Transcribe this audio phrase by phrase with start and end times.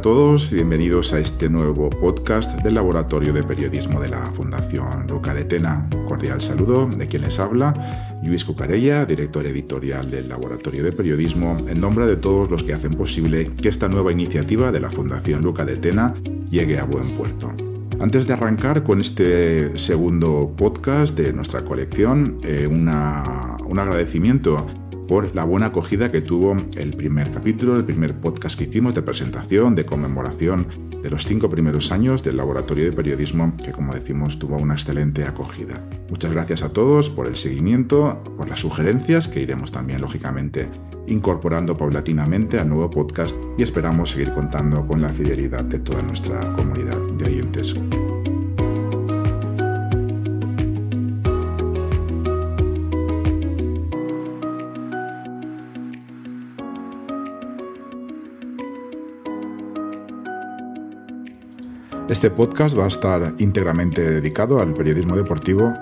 [0.00, 5.44] Todos, bienvenidos a este nuevo podcast del Laboratorio de Periodismo de la Fundación Luca de
[5.44, 5.88] Tena.
[6.06, 11.80] Cordial saludo de quien les habla, Luis Cucarella, director editorial del Laboratorio de Periodismo, en
[11.80, 15.64] nombre de todos los que hacen posible que esta nueva iniciativa de la Fundación Luca
[15.64, 16.14] de Tena
[16.48, 17.52] llegue a buen puerto.
[17.98, 22.88] Antes de arrancar con este segundo podcast de nuestra colección, eh, un
[23.78, 24.64] agradecimiento
[25.08, 29.02] por la buena acogida que tuvo el primer capítulo, el primer podcast que hicimos de
[29.02, 30.68] presentación, de conmemoración
[31.02, 35.24] de los cinco primeros años del Laboratorio de Periodismo, que como decimos tuvo una excelente
[35.24, 35.82] acogida.
[36.10, 40.68] Muchas gracias a todos por el seguimiento, por las sugerencias que iremos también, lógicamente,
[41.06, 46.54] incorporando paulatinamente al nuevo podcast y esperamos seguir contando con la fidelidad de toda nuestra
[46.54, 47.74] comunidad de oyentes.
[62.08, 65.74] Este podcast va a estar íntegramente dedicado al periodismo deportivo.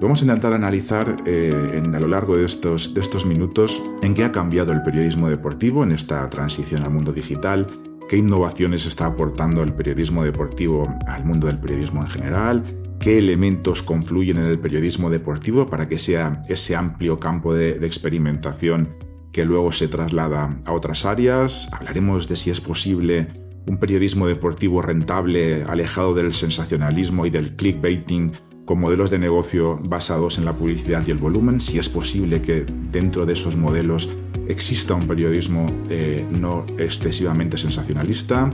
[0.00, 4.24] Vamos a intentar analizar eh, a lo largo de estos, de estos minutos en qué
[4.24, 7.68] ha cambiado el periodismo deportivo en esta transición al mundo digital,
[8.08, 12.64] qué innovaciones está aportando el periodismo deportivo al mundo del periodismo en general,
[12.98, 17.86] qué elementos confluyen en el periodismo deportivo para que sea ese amplio campo de, de
[17.86, 18.96] experimentación
[19.32, 21.68] que luego se traslada a otras áreas.
[21.72, 28.32] Hablaremos de si es posible un periodismo deportivo rentable, alejado del sensacionalismo y del clickbaiting,
[28.64, 32.64] con modelos de negocio basados en la publicidad y el volumen, si es posible que
[32.90, 34.08] dentro de esos modelos
[34.48, 38.52] exista un periodismo eh, no excesivamente sensacionalista.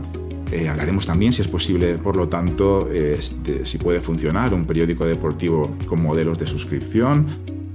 [0.53, 5.05] Eh, hablaremos también si es posible, por lo tanto, eh, si puede funcionar un periódico
[5.05, 7.27] deportivo con modelos de suscripción,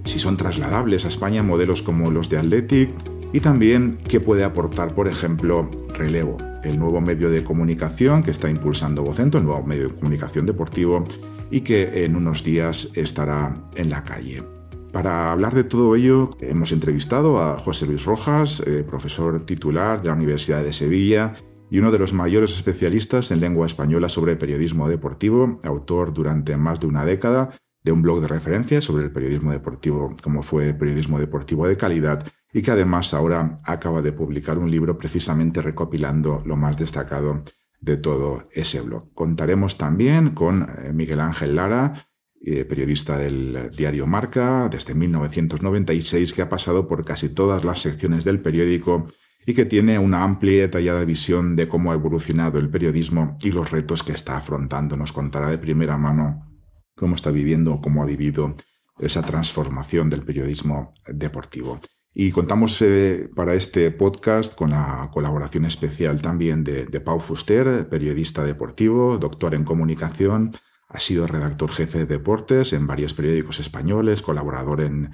[0.03, 2.91] si son trasladables a España modelos como los de Athletic
[3.31, 8.49] y también qué puede aportar, por ejemplo, Relevo, el nuevo medio de comunicación que está
[8.49, 11.05] impulsando Vocento, el nuevo medio de comunicación deportivo
[11.51, 14.43] y que en unos días estará en la calle.
[14.91, 20.07] Para hablar de todo ello, hemos entrevistado a José Luis Rojas, eh, profesor titular de
[20.07, 21.33] la Universidad de Sevilla
[21.69, 26.79] y uno de los mayores especialistas en lengua española sobre periodismo deportivo, autor durante más
[26.79, 27.51] de una década
[27.83, 32.25] de un blog de referencia sobre el periodismo deportivo, como fue Periodismo Deportivo de Calidad,
[32.55, 37.43] y que además ahora acaba de publicar un libro precisamente recopilando lo más destacado
[37.81, 39.13] de todo ese blog.
[39.13, 42.07] Contaremos también con eh, Miguel Ángel Lara,
[42.41, 48.23] eh, periodista del diario Marca desde 1996, que ha pasado por casi todas las secciones
[48.23, 49.05] del periódico
[49.45, 53.51] y que tiene una amplia y detallada visión de cómo ha evolucionado el periodismo y
[53.51, 54.95] los retos que está afrontando.
[54.95, 56.57] Nos contará de primera mano
[56.95, 58.55] cómo está viviendo o cómo ha vivido
[58.97, 61.81] esa transformación del periodismo deportivo.
[62.17, 68.45] Y contamos eh, para este podcast con la colaboración especial también de, Pau Fuster, periodista
[68.45, 70.55] deportivo, doctor en comunicación,
[70.87, 75.11] ha sido redactor jefe de deportes en varios periódicos españoles, colaborador en,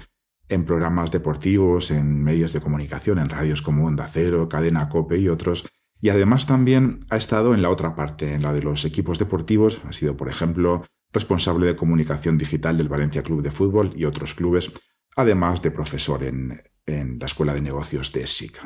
[0.47, 5.27] en programas deportivos, en medios de comunicación, en radios como Onda Cero, Cadena Cope y
[5.27, 5.65] otros.
[6.01, 9.81] Y además también ha estado en la otra parte, en la de los equipos deportivos.
[9.89, 14.35] Ha sido, por ejemplo, responsable de comunicación digital del Valencia Club de Fútbol y otros
[14.35, 14.71] clubes,
[15.15, 18.61] además de profesor en, en la Escuela de Negocios de SIC.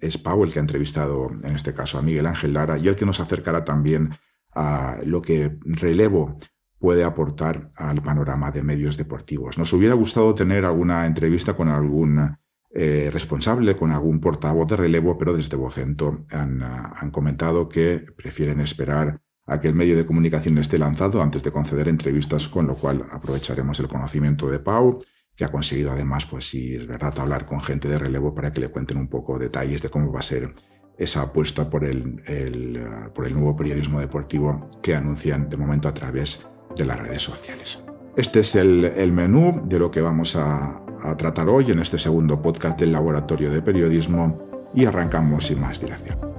[0.00, 2.96] Es Pau el que ha entrevistado, en este caso, a Miguel Ángel Lara y el
[2.96, 4.16] que nos acercará también
[4.54, 6.38] a lo que relevo
[6.78, 9.58] puede aportar al panorama de medios deportivos.
[9.58, 12.36] Nos hubiera gustado tener alguna entrevista con algún
[12.70, 18.60] eh, responsable, con algún portavoz de relevo, pero desde Vocento han, han comentado que prefieren
[18.60, 22.74] esperar a que el medio de comunicación esté lanzado antes de conceder entrevistas, con lo
[22.74, 25.00] cual aprovecharemos el conocimiento de Pau
[25.36, 28.60] que ha conseguido además, pues si es verdad, hablar con gente de relevo para que
[28.60, 30.52] le cuenten un poco detalles de cómo va a ser
[30.98, 32.22] esa apuesta por el,
[33.14, 37.84] por el nuevo periodismo deportivo que anuncian de momento a través de las redes sociales.
[38.16, 42.40] Este es el, menú de lo que vamos a, a tratar hoy en este segundo
[42.40, 46.35] podcast del Laboratorio de Periodismo y arrancamos sin más dilación.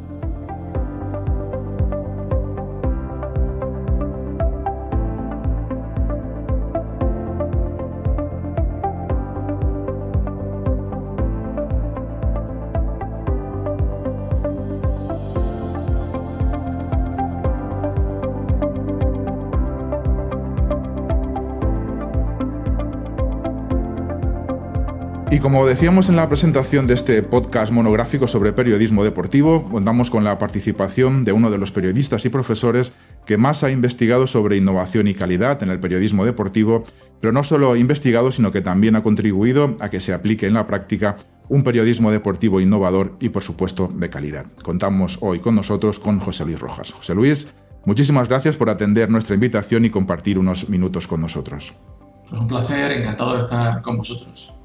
[25.48, 30.38] Como decíamos en la presentación de este podcast monográfico sobre periodismo deportivo, contamos con la
[30.38, 32.92] participación de uno de los periodistas y profesores
[33.26, 36.84] que más ha investigado sobre innovación y calidad en el periodismo deportivo,
[37.22, 40.68] pero no solo investigado, sino que también ha contribuido a que se aplique en la
[40.68, 41.16] práctica
[41.48, 44.48] un periodismo deportivo innovador y por supuesto de calidad.
[44.64, 46.92] Contamos hoy con nosotros con José Luis Rojas.
[46.92, 47.54] José Luis,
[47.86, 51.72] muchísimas gracias por atender nuestra invitación y compartir unos minutos con nosotros.
[52.34, 54.58] un placer, encantado de estar con vosotros.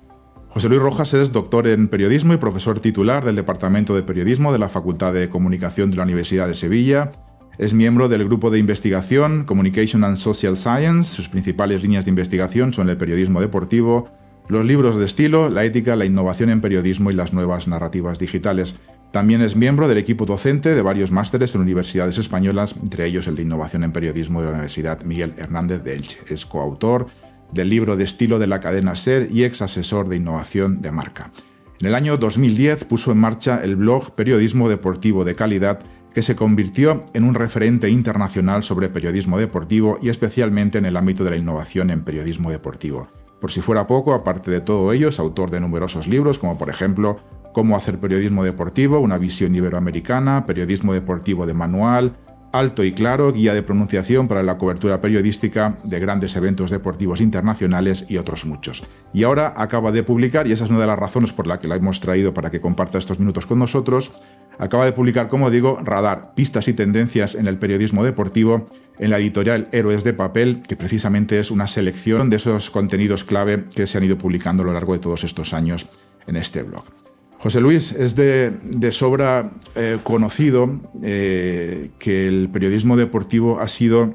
[0.52, 4.58] José Luis Rojas es doctor en periodismo y profesor titular del Departamento de Periodismo de
[4.58, 7.10] la Facultad de Comunicación de la Universidad de Sevilla.
[7.56, 11.14] Es miembro del grupo de investigación Communication and Social Science.
[11.16, 14.10] Sus principales líneas de investigación son el periodismo deportivo,
[14.46, 18.76] los libros de estilo, la ética, la innovación en periodismo y las nuevas narrativas digitales.
[19.10, 23.36] También es miembro del equipo docente de varios másteres en universidades españolas, entre ellos el
[23.36, 26.18] de Innovación en Periodismo de la Universidad Miguel Hernández de Elche.
[26.28, 27.06] Es coautor
[27.52, 31.32] del libro de estilo de la cadena SER y ex asesor de innovación de marca.
[31.80, 35.80] En el año 2010 puso en marcha el blog Periodismo Deportivo de Calidad,
[36.14, 41.24] que se convirtió en un referente internacional sobre periodismo deportivo y especialmente en el ámbito
[41.24, 43.08] de la innovación en periodismo deportivo.
[43.40, 46.70] Por si fuera poco, aparte de todo ello, es autor de numerosos libros, como por
[46.70, 47.18] ejemplo
[47.52, 52.16] Cómo hacer periodismo deportivo, una visión iberoamericana, periodismo deportivo de manual,
[52.52, 58.06] alto y claro, guía de pronunciación para la cobertura periodística de grandes eventos deportivos internacionales
[58.08, 58.84] y otros muchos.
[59.12, 61.68] Y ahora acaba de publicar, y esa es una de las razones por la que
[61.68, 64.12] la hemos traído para que comparta estos minutos con nosotros,
[64.58, 68.68] acaba de publicar, como digo, Radar, pistas y tendencias en el periodismo deportivo
[68.98, 73.64] en la editorial Héroes de Papel, que precisamente es una selección de esos contenidos clave
[73.74, 75.88] que se han ido publicando a lo largo de todos estos años
[76.26, 77.01] en este blog.
[77.42, 84.14] José Luis, es de, sobra eh, conocido eh, que el periodismo deportivo ha sido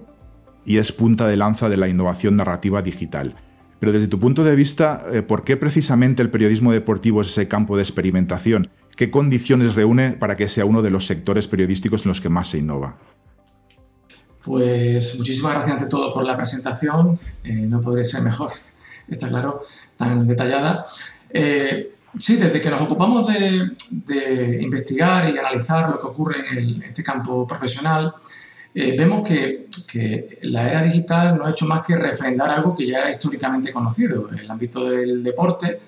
[0.65, 3.35] y es punta de lanza de la innovación narrativa digital.
[3.81, 7.50] Pero desde tu punto de vista, eh, ¿por qué precisamente el periodismo deportivo es ese
[7.50, 8.69] campo de experimentación?
[8.95, 12.47] ¿Qué condiciones reúne para que sea uno de los sectores periodísticos en los que más
[12.47, 12.97] se innova?
[14.45, 17.19] Pues muchísimas gracias ante todo por la presentación.
[17.44, 18.51] no podría ser mejor,
[19.09, 19.63] está claro,
[19.97, 20.81] tan detallada.
[22.19, 27.46] Sí, desde que nos ocupamos de, investigar y analizar lo que ocurre en, este campo
[27.46, 28.14] profesional,
[28.74, 29.68] eh, vemos que,
[30.44, 34.30] la era digital no ha hecho más que refrendar algo que ya era históricamente conocido,
[34.30, 35.80] el ámbito del deporte,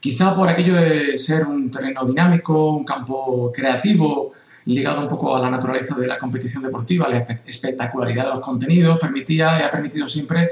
[0.00, 4.32] quizá por aquello de ser un terreno dinámico, un campo creativo,
[4.66, 8.98] ligado un poco a la naturaleza de la competición deportiva, la espectacularidad de los contenidos,
[8.98, 10.50] permitía y ha permitido siempre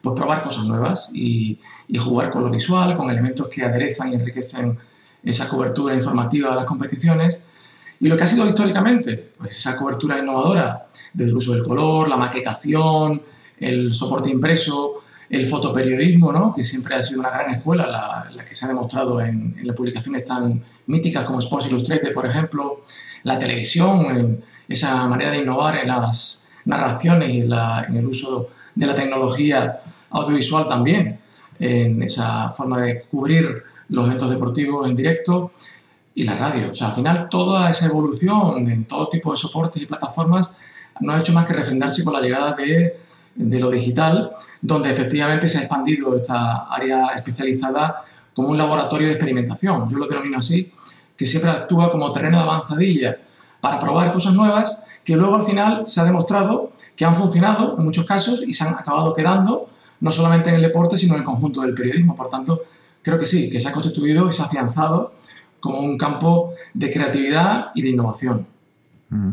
[0.00, 1.58] pues, probar cosas nuevas y,
[1.92, 4.78] y jugar con lo visual, con elementos que aderezan y enriquecen
[5.24, 7.44] esa cobertura informativa de las competiciones.
[7.98, 12.08] Y lo que ha sido históricamente, pues esa cobertura innovadora, desde el uso del color,
[12.08, 13.20] la maquetación,
[13.58, 16.54] el soporte impreso, el fotoperiodismo, ¿no?
[16.54, 20.24] que siempre ha sido una gran escuela, la, que se ha demostrado en, las publicaciones
[20.24, 22.80] tan míticas como Sports Illustrated, por ejemplo,
[23.24, 28.94] la televisión, esa manera de innovar en las narraciones y en el uso de la
[28.94, 31.18] tecnología audiovisual también
[31.60, 35.50] en esa forma de cubrir los eventos deportivos en directo
[36.14, 36.70] y la radio.
[36.70, 40.58] O sea, al final toda esa evolución en todo tipo de soportes y plataformas
[41.00, 42.98] no ha hecho más que refrendarse con la llegada de,
[43.34, 49.14] de lo digital, donde efectivamente se ha expandido esta área especializada como un laboratorio de
[49.14, 49.88] experimentación.
[49.88, 50.72] Yo lo denomino así,
[51.16, 53.18] que siempre actúa como terreno de avanzadilla
[53.60, 57.84] para probar cosas nuevas que luego al final se ha demostrado que han funcionado en
[57.84, 59.68] muchos casos y se han acabado quedando
[60.00, 62.14] no solamente en el deporte, sino en el conjunto del periodismo.
[62.14, 62.62] Por tanto,
[63.02, 65.14] creo que sí, que se ha constituido y se ha afianzado
[65.60, 68.46] como un campo de creatividad y de innovación.
[69.10, 69.30] Mm.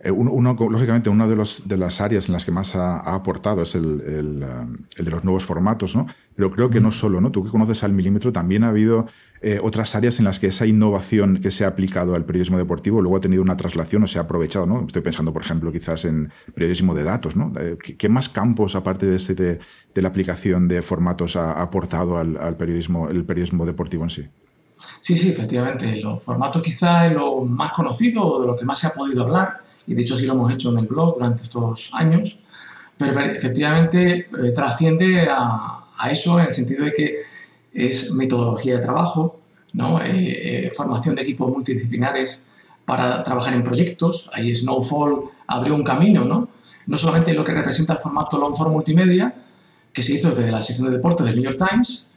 [0.00, 3.62] Eh, uno, lógicamente, una de, los, de las áreas en las que más ha, aportado
[3.62, 6.06] es el, el, de los nuevos formatos, ¿no?
[6.34, 7.30] Pero creo que no solo, ¿no?
[7.30, 9.06] Tú que conoces al milímetro, también ha habido
[9.40, 13.00] eh, otras áreas en las que esa innovación que se ha aplicado al periodismo deportivo
[13.00, 14.84] luego ha tenido una traslación o se ha aprovechado, ¿no?
[14.86, 17.52] Estoy pensando, por ejemplo, quizás en periodismo de datos, ¿no?
[17.60, 19.58] Eh, ¿Qué, más campos, aparte de, ese de,
[19.94, 24.28] la aplicación de formatos, ha, aportado al, al, periodismo, el periodismo deportivo en sí?
[25.00, 26.00] Sí, sí, efectivamente.
[26.00, 29.62] Los formatos quizás es lo más conocido de lo que más se ha podido hablar,
[29.86, 32.40] y de hecho sí lo hemos hecho en el blog durante estos años,
[32.96, 37.22] pero efectivamente eh, trasciende a, eso en el sentido de que
[37.72, 39.40] es metodología de trabajo,
[39.72, 40.00] ¿no?
[40.00, 42.44] Eh, eh, formación de equipos multidisciplinares
[42.84, 44.30] para trabajar en proyectos.
[44.32, 46.48] Ahí Snowfall abrió un camino, ¿no?
[46.88, 49.34] no solamente lo que representa el formato long form multimedia,
[49.92, 52.12] que se hizo desde la sección de deportes del New York Times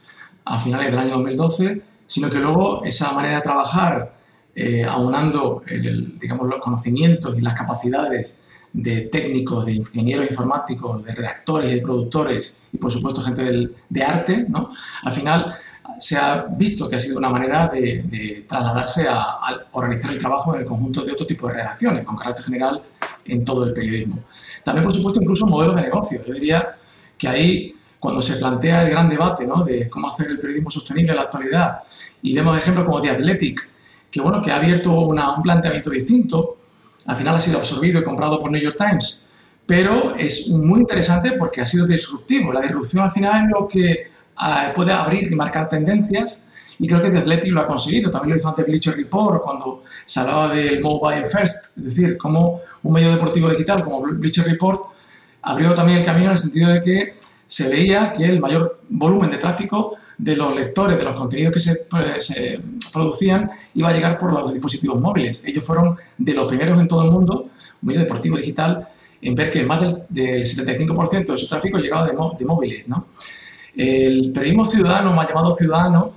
[0.46, 4.16] a finales del año 2012, sino que luego esa manera de trabajar,
[4.54, 5.62] eh, aunando
[6.18, 8.34] digamos, los conocimientos y las capacidades
[8.72, 14.46] de técnicos, de ingenieros informáticos, de redactores de productores y por supuesto gente de arte,
[14.48, 14.70] ¿no?
[15.02, 15.54] al final
[15.98, 19.38] se ha visto que ha sido una manera de, trasladarse a,
[19.72, 22.82] organizar el trabajo en el conjunto de otro tipo de redacciones, con carácter general
[23.24, 24.20] en todo el periodismo.
[24.64, 26.24] También, por supuesto, incluso modelos de negocio.
[26.26, 26.76] Yo diría
[27.16, 29.64] que ahí, cuando se plantea el gran debate ¿no?
[29.64, 31.82] de cómo hacer el periodismo sostenible en la actualidad,
[32.20, 33.68] y vemos ejemplos como The Athletic,
[34.10, 36.58] que, bueno, que ha abierto un planteamiento distinto,
[37.06, 39.28] al final ha sido absorbido y comprado por New York Times,
[39.66, 42.52] pero es muy interesante porque ha sido disruptivo.
[42.52, 47.00] La disrupción al final es lo que eh, puede abrir y marcar tendencias y creo
[47.00, 48.10] que The Athletic lo ha conseguido.
[48.10, 52.60] También lo hizo ante Bleacher Report cuando se hablaba del mobile first, es decir, como
[52.82, 54.92] un medio deportivo digital como Bleacher Report
[55.42, 57.14] abrió también el camino en el sentido de que
[57.46, 61.58] se veía que el mayor volumen de tráfico de los lectores, de los contenidos que
[61.58, 61.86] se,
[62.20, 62.60] se,
[62.92, 65.42] producían, iba a llegar por los dispositivos móviles.
[65.44, 67.50] Ellos fueron de los primeros en todo el mundo,
[67.82, 68.86] un medio deportivo digital,
[69.20, 72.86] en ver que más del, del 75% de su tráfico llegaba de, móviles.
[73.74, 76.12] El periodismo ciudadano, más llamado ciudadano,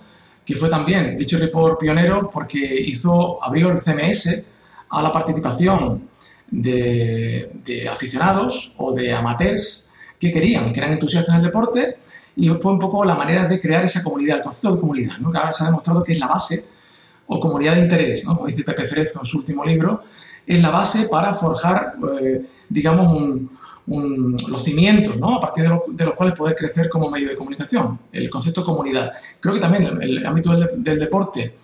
[0.46, 4.46] que fue también dicho report pionero porque hizo, abrió el CMS
[4.90, 6.08] a la participación
[6.52, 11.98] de, aficionados o de amateurs que querían, que eran entusiastas del deporte,
[12.36, 15.38] y fue un poco la manera de crear esa comunidad, el concepto de comunidad, que
[15.38, 16.68] ahora se ha demostrado que es la base,
[17.28, 20.04] o comunidad de interés, como dice Pepe Cerezo en su último libro,
[20.46, 23.12] es la base para forjar, eh, digamos,
[23.88, 25.36] un, los cimientos, ¿no?
[25.36, 29.12] a partir de, los cuales poder crecer como medio de comunicación, el concepto de comunidad.
[29.40, 31.56] Creo que también el, el ámbito del, deporte,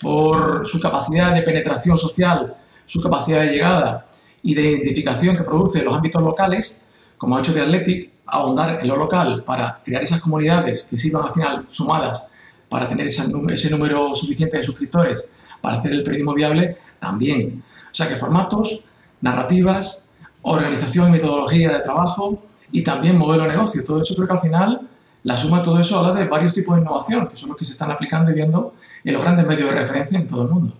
[0.00, 4.06] por su capacidad de penetración social, su capacidad de llegada
[4.42, 8.80] y de identificación que produce en los ámbitos locales, como ha hecho de Athletic, ahondar
[8.80, 12.28] en lo local para crear esas comunidades que sirvan al final sumadas
[12.68, 13.28] para tener ese,
[13.70, 17.62] número suficiente de suscriptores para hacer el periodismo viable, también.
[17.68, 18.86] O sea que formatos,
[19.20, 20.08] narrativas,
[20.40, 23.84] organización y metodología de trabajo y también modelo de negocio.
[23.84, 24.88] Todo eso creo que al final
[25.24, 27.66] la suma de todo eso habla de varios tipos de innovación, que son los que
[27.66, 28.72] se están aplicando y viendo
[29.04, 30.74] en los grandes medios de referencia en todo el mundo.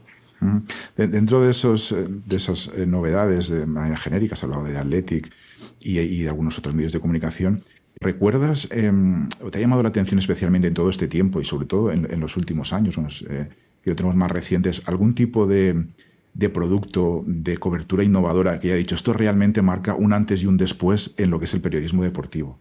[0.97, 5.33] Dentro de, esos, eh, de esas eh, novedades de manera genérica, has hablado de Athletic
[5.81, 7.63] y, de algunos otros medios de comunicación,
[8.01, 11.67] ¿recuerdas em, o te ha llamado la atención especialmente en todo este tiempo y sobre
[11.67, 12.97] todo en, los últimos años,
[13.29, 13.49] eh,
[13.83, 15.87] que tenemos más recientes, algún tipo de,
[16.35, 20.57] de producto, de cobertura innovadora que haya dicho, esto realmente marca un antes y un
[20.57, 22.59] después en lo que es el periodismo deportivo?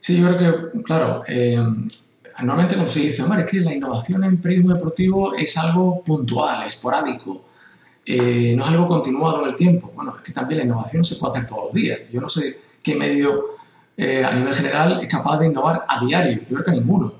[0.00, 1.62] Sí, yo creo que, claro, eh,
[2.40, 7.44] normalmente como se dice, es que la innovación en periodismo deportivo es algo puntual, esporádico,
[8.04, 9.92] eh, no es algo continuado en el tiempo.
[9.94, 11.98] Bueno, es que también la innovación se puede hacer todos los días.
[12.10, 13.56] Yo no sé qué medio
[13.96, 17.14] eh, a nivel general es capaz de innovar a diario, creo que ninguno.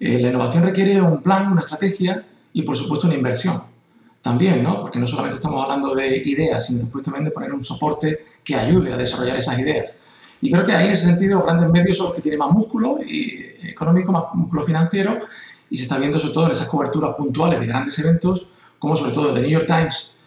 [0.00, 3.62] la innovación requiere un plan, una estrategia y por supuesto una inversión
[4.24, 4.80] también, ¿no?
[4.80, 8.56] Porque no solamente estamos hablando de ideas, sino después también de poner un soporte que
[8.56, 9.92] ayude a desarrollar esas ideas.
[10.40, 12.50] Y creo que ahí en ese sentido los grandes medios son los que tienen más
[12.50, 15.18] músculo y económico, más músculo financiero
[15.70, 18.48] y se está viendo sobre todo en esas coberturas puntuales de grandes eventos,
[18.78, 20.18] como sobre todo de New York Times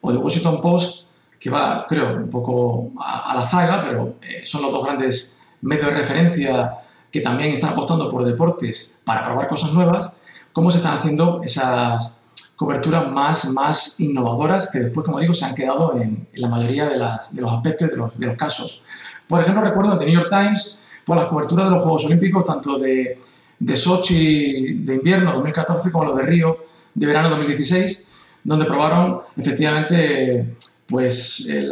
[0.00, 4.62] o de Washington Post, que va, creo, un poco a, la zaga, pero eh, son
[4.62, 6.78] los dos grandes medios de referencia
[7.10, 10.10] que también están apostando por deportes para probar cosas nuevas,
[10.52, 12.14] cómo se están haciendo esas
[12.56, 16.96] coberturas más, más innovadoras que después, como digo, se han quedado en, la mayoría de,
[16.96, 18.84] las, de, los aspectos de los, de los casos.
[19.28, 22.44] Por ejemplo, recuerdo en The New York Times, por las coberturas de los Juegos Olímpicos,
[22.44, 23.18] tanto de,
[23.58, 26.58] de Sochi de invierno 2014 como los de Río
[26.94, 28.06] de verano 2016,
[28.42, 30.56] donde probaron efectivamente,
[30.88, 31.68] pues, eh,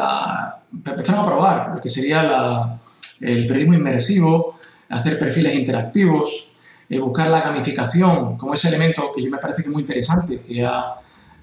[0.87, 2.79] empezaron a probar lo que sería
[3.21, 9.31] el periodismo inmersivo, hacer perfiles interactivos, eh, buscar la gamificación como ese elemento que yo
[9.31, 10.95] me parece que es muy interesante, que ha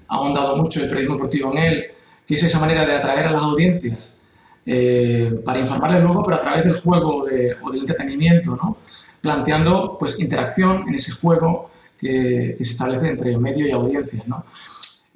[0.08, 1.84] ahondado mucho el periodismo deportivo en él,
[2.26, 4.14] que es esa manera de atraer a las audiencias
[4.72, 8.76] eh, para informarles luego, pero a través del juego o del entretenimiento, ¿no?
[9.20, 14.22] planteando pues, interacción en ese juego que, que, se establece entre medio y audiencia.
[14.26, 14.44] ¿no?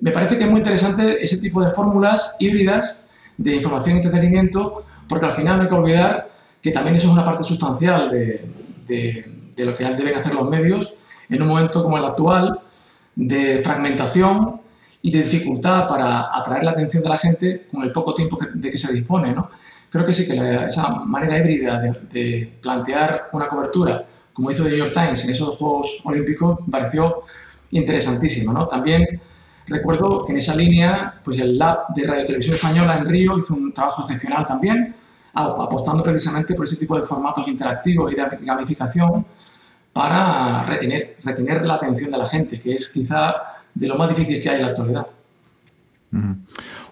[0.00, 4.84] Me parece que es muy interesante ese tipo de fórmulas híbridas de información y entretenimiento,
[5.08, 6.28] porque al final no hay que olvidar
[6.60, 8.44] que también eso es una parte sustancial de,
[8.86, 10.94] de de lo que deben hacer los medios
[11.28, 12.60] en un momento como el actual
[13.14, 14.60] de fragmentación
[15.04, 18.70] y de dificultad para atraer la atención de la gente con el poco tiempo de
[18.70, 19.34] que se dispone.
[19.34, 19.50] ¿no?
[19.90, 21.78] Creo que sí que esa manera híbrida
[22.10, 27.24] de, plantear una cobertura, como hizo The New York Times en esos Juegos Olímpicos, pareció
[27.72, 28.54] interesantísimo.
[28.54, 28.66] ¿no?
[28.66, 29.20] También
[29.66, 33.56] recuerdo que en esa línea, pues el Lab de Radio Televisión Española en Río hizo
[33.56, 34.96] un trabajo excepcional también,
[35.34, 39.26] apostando precisamente por ese tipo de formatos interactivos y de gamificación
[39.92, 44.42] para retener, retener la atención de la gente, que es quizá de lo más difícil
[44.42, 45.06] que hay en la actualidad.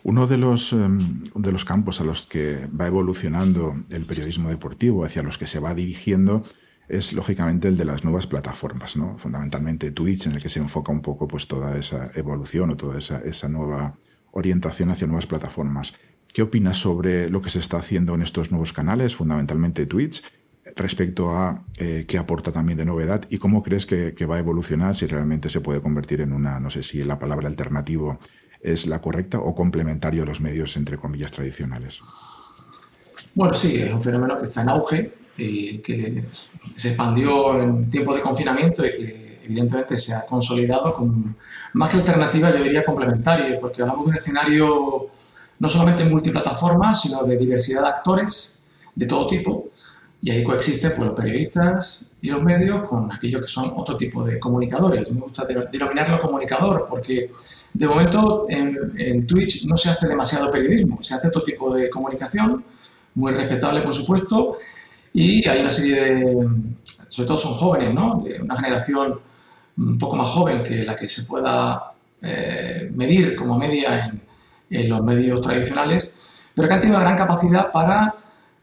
[0.05, 5.05] Uno de los, em, de los campos a los que va evolucionando el periodismo deportivo,
[5.05, 6.45] hacia los que se va dirigiendo,
[6.89, 9.17] es lógicamente el de las nuevas plataformas, ¿no?
[9.19, 12.99] Fundamentalmente Twitch, en el que se enfoca un poco pues toda esa evolución o toda
[12.99, 13.95] esa, esa nueva
[14.33, 15.95] orientación hacia nuevas plataformas.
[16.33, 20.23] ¿Qué opinas sobre lo que se está haciendo en estos nuevos canales, fundamentalmente Twitch,
[20.77, 24.95] respecto a eh, qué aporta también de novedad y cómo crees que, va a evolucionar
[24.95, 28.19] si realmente se puede convertir en una, no sé si la palabra alternativo
[28.61, 31.99] es la correcta o complementario a los medios, entre comillas, tradicionales?
[33.35, 36.25] Bueno, sí, es un fenómeno que está en auge y que
[36.75, 41.35] se expandió en tiempos de confinamiento y que evidentemente se ha consolidado con
[41.73, 45.11] más que alternativa, yo diría complementario, porque hablamos de un escenario
[45.59, 48.61] no solamente multiplataforma, sino de diversidad de actores
[48.95, 49.71] de todo tipo.
[50.25, 54.23] Y ahí coexisten pues, los periodistas y los medios con aquellos que son otro tipo
[54.23, 55.11] de comunicadores.
[55.11, 57.31] Me gusta denominarlo comunicador porque
[57.75, 61.91] de momento en, en Twitch no se hace demasiado periodismo, se hace otro tipo de
[61.91, 62.65] comunicación,
[63.15, 64.59] muy respetable por supuesto,
[65.13, 66.49] y hay una serie de,
[67.09, 68.25] sobre todo son jóvenes, ¿no?
[68.41, 69.19] Una generación
[69.77, 74.23] un poco más joven que la que se pueda eh, medir como media en,
[74.71, 78.15] en, los medios tradicionales, pero que han tenido una gran capacidad para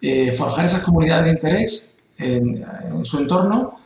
[0.01, 2.65] eh, forjar esas comunidades de interés en,
[3.03, 3.79] su entorno,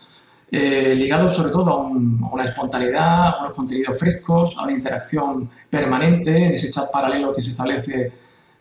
[0.51, 6.35] eh, ligados sobre todo a, una espontaneidad, a unos contenidos frescos, a una interacción permanente
[6.35, 8.11] en ese chat paralelo que se establece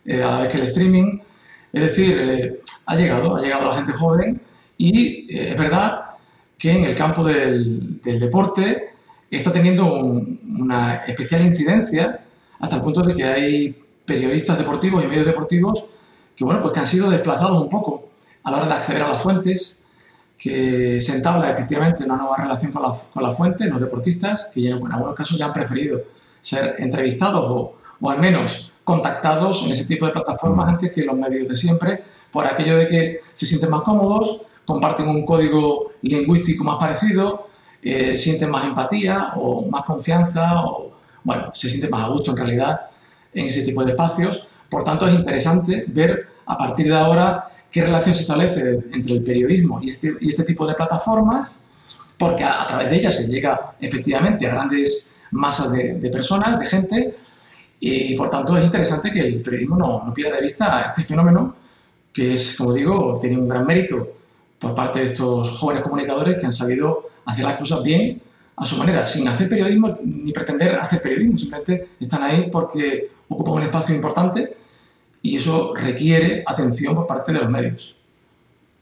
[0.07, 1.19] a la vez que el streaming.
[1.71, 4.39] Es decir, ha llegado, ha llegado la gente joven
[4.77, 6.13] y es verdad
[6.63, 8.93] que en el campo del, deporte
[9.29, 12.21] está teniendo una especial incidencia
[12.57, 15.89] hasta el punto de que hay periodistas deportivos y medios deportivos
[16.35, 18.09] que, bueno, pues que han sido desplazados un poco
[18.43, 19.81] a la hora de acceder a las fuentes,
[20.37, 24.67] que se entabla efectivamente una nueva relación con la, con la fuente, los deportistas, que
[24.67, 26.01] en algunos casos ya han preferido
[26.41, 31.15] ser entrevistados o, o al menos contactados en ese tipo de plataformas antes que los
[31.15, 36.63] medios de siempre, por aquello de que se sienten más cómodos, comparten un código lingüístico
[36.63, 37.47] más parecido,
[37.81, 40.91] eh, sienten más empatía o más confianza o,
[41.23, 42.81] bueno, se sienten más a gusto en realidad
[43.33, 44.49] en ese tipo de espacios.
[44.73, 49.23] Por tanto, es interesante ver a partir de ahora qué relación se establece entre el
[49.23, 51.67] periodismo y este, y este tipo de plataformas,
[52.17, 56.65] porque a, través de ellas se llega efectivamente a grandes masas de, de, personas, de
[56.65, 57.15] gente,
[57.79, 61.55] y por tanto es interesante que el periodismo no, no pierda de vista este fenómeno
[62.11, 64.07] que es, como digo, tiene un gran mérito
[64.57, 68.19] por parte de estos jóvenes comunicadores que han sabido hacer las cosas bien
[68.55, 73.53] a su manera, sin hacer periodismo ni pretender hacer periodismo, simplemente están ahí porque ocupan
[73.53, 74.62] un espacio importante
[75.23, 77.95] y eso requiere atención por parte de los medios.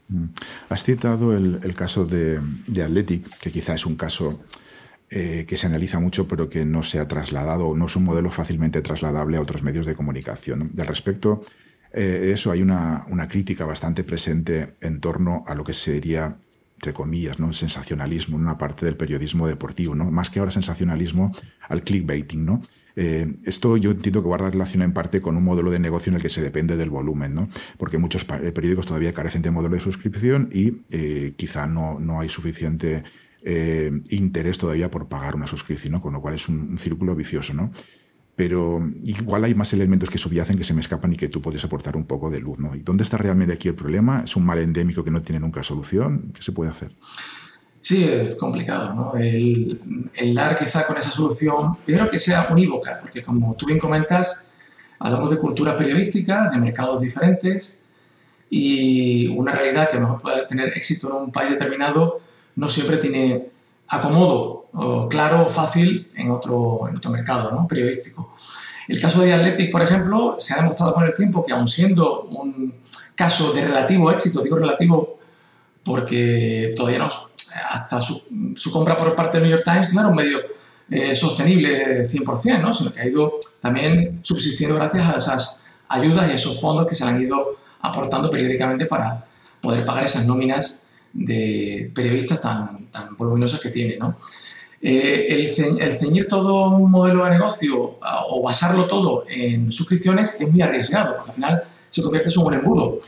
[0.09, 0.25] Mm.
[0.69, 2.41] Has citado el, caso de,
[2.83, 4.41] Athletic, que quizá es un caso
[5.09, 8.31] eh, que se analiza mucho, pero que no se ha trasladado, no es un modelo
[8.31, 10.71] fácilmente trasladable a otros medios de comunicación.
[10.77, 11.45] Al respecto,
[11.93, 16.37] eh, eso hay una, crítica bastante presente en torno a lo que sería
[16.75, 17.53] entre comillas, ¿no?
[17.53, 20.09] sensacionalismo en una parte del periodismo deportivo, ¿no?
[20.09, 21.31] Más que ahora sensacionalismo
[21.69, 22.63] al clickbaiting, ¿no?
[22.95, 26.17] Eh, esto yo entiendo que guarda relación en parte con un modelo de negocio en
[26.17, 27.49] el que se depende del volumen, ¿no?
[27.77, 30.71] Porque muchos eh, periódicos todavía carecen de modelo de suscripción y
[31.31, 33.03] quizá no, no hay suficiente
[34.09, 36.01] interés todavía por pagar una suscripción, ¿no?
[36.01, 37.71] Con lo cual es un, un círculo vicioso, ¿no?
[38.41, 41.63] pero igual hay más elementos que subyacen que se me escapan y que tú puedes
[41.63, 42.57] aportar un poco de luz.
[42.57, 42.75] ¿no?
[42.75, 44.23] ¿Y dónde está realmente aquí el problema?
[44.23, 46.31] ¿Es un mal endémico que no tiene nunca solución?
[46.33, 46.91] ¿Qué se puede hacer?
[47.81, 48.93] Sí, es complicado.
[48.93, 49.15] ¿no?
[49.15, 53.79] El, el dar quizá con esa solución, primero que sea unívoca, porque como tú bien
[53.79, 54.53] comentas,
[54.99, 57.85] hablamos de culturas periodísticas, de mercados diferentes
[58.49, 62.21] y una realidad que a lo mejor puede tener éxito en un país determinado
[62.55, 63.49] no siempre tiene
[63.87, 64.67] acomodo
[65.09, 67.67] claro o fácil en otro, en otro mercado ¿no?
[67.67, 68.31] periodístico.
[68.87, 72.23] El caso de Athletic, por ejemplo, se ha demostrado con el tiempo que aun siendo
[72.23, 72.75] un
[73.15, 75.17] caso de relativo éxito, digo relativo
[75.83, 77.09] porque todavía no,
[77.69, 80.39] hasta su, compra por parte del New York Times no era un medio
[80.89, 82.73] eh, sostenible 100%, ¿no?
[82.73, 86.95] sino que ha ido también subsistiendo gracias a esas ayudas y a esos fondos que
[86.95, 89.25] se han ido aportando periódicamente para
[89.61, 90.83] poder pagar esas nóminas
[91.13, 92.87] de periodistas tan,
[93.17, 93.97] voluminosas que tiene.
[93.97, 94.15] ¿no?
[94.81, 100.61] Eh, el, ceñir todo un modelo de negocio o basarlo todo en suscripciones es muy
[100.61, 102.99] arriesgado, porque al final se convierte en un embudo.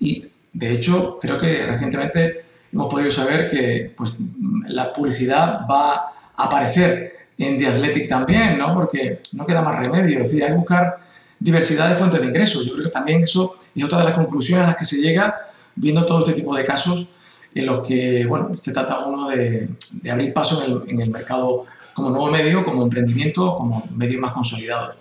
[0.00, 4.20] Y de hecho, creo que recientemente hemos podido saber que pues,
[4.66, 8.74] la publicidad va a aparecer en The Athletic también, ¿no?
[8.74, 10.22] porque no queda más remedio.
[10.22, 10.98] Es decir, hay que buscar
[11.38, 12.66] diversidad de fuentes de ingresos.
[12.66, 15.34] Yo creo que también eso es otra de las conclusiones a las que se llega
[15.74, 17.12] viendo todo este tipo de casos
[17.54, 19.68] en los que bueno, se trata uno de,
[20.02, 24.20] de abrir paso en el, en el, mercado como nuevo medio, como emprendimiento, como medio
[24.20, 24.94] más consolidado.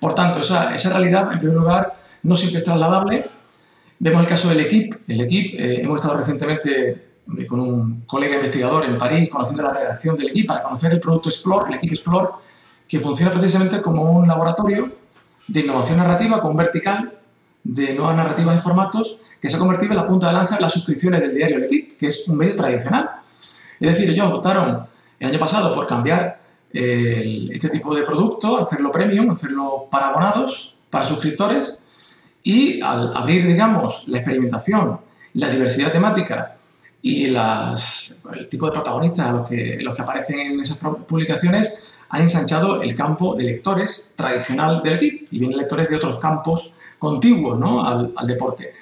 [0.00, 3.24] Por tanto, esa, esa realidad, en primer lugar, no siempre es trasladable.
[3.98, 4.96] Vemos el caso del equipo.
[5.06, 7.11] El equipo, eh, hemos estado recientemente
[7.48, 11.28] con un colega investigador en París, conociendo la redacción del equipo, para conocer el producto
[11.28, 12.28] Explore, el equipo Explore,
[12.86, 14.92] que funciona precisamente como un laboratorio
[15.48, 17.18] de innovación narrativa con vertical
[17.64, 20.60] de nuevas narrativas de formatos que se ha convertido en la punta de lanza de
[20.60, 23.10] las suscripciones del diario El Equipo, que es un medio tradicional.
[23.80, 24.86] Es decir, ellos optaron
[25.18, 26.40] el año pasado por cambiar
[26.72, 31.82] este tipo de producto, hacerlo premium, hacerlo para abonados, para suscriptores,
[32.42, 35.00] y al abrir, digamos, la experimentación,
[35.34, 36.56] la diversidad temática
[37.02, 42.20] y las, el tipo de protagonistas los que, los que aparecen en esas publicaciones, ha
[42.20, 47.58] ensanchado el campo de lectores tradicional del equipo y vienen lectores de otros campos contiguos
[47.58, 47.84] ¿no?
[47.84, 48.72] al, deporte.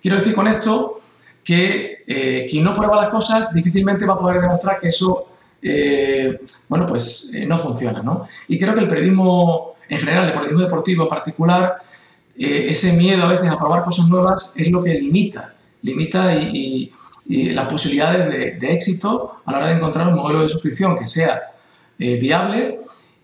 [0.00, 1.00] Quiero decir con esto
[1.44, 5.28] que eh, quien no prueba las cosas difícilmente va a poder demostrar que eso
[5.62, 8.02] eh, bueno, pues, eh, no funciona.
[8.02, 8.26] ¿no?
[8.48, 11.82] Y creo que el periodismo en general, el periodismo deportivo en particular,
[12.36, 16.90] ese miedo a veces a probar cosas nuevas es lo que limita, limita y,
[17.52, 21.52] las posibilidades de, éxito a la hora de encontrar un modelo de suscripción que sea
[21.98, 22.78] viable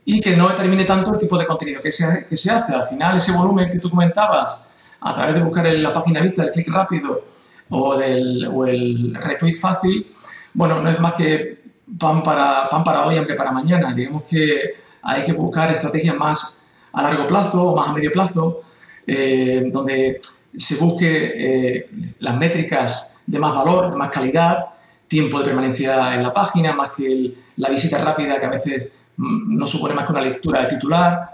[0.05, 2.75] y que no determine tanto el tipo de contenido que se, que se hace.
[2.75, 4.69] Al final, ese volumen que tú comentabas,
[5.01, 7.25] a través de buscar en la página vista, el clic rápido
[7.71, 10.07] o el retweet fácil,
[10.57, 11.59] bueno, no es más que
[11.99, 13.93] pan para, pan para hoy, aunque para mañana.
[13.93, 18.63] Digamos que hay que buscar estrategias más a largo plazo o más a medio plazo,
[19.07, 20.19] eh, donde
[20.57, 21.91] se busque eh,
[22.21, 24.67] las métricas de más valor, de más calidad,
[25.07, 29.67] tiempo de permanencia en la página, más que la visita rápida que a veces no
[29.67, 31.31] supone más que una lectura de titular.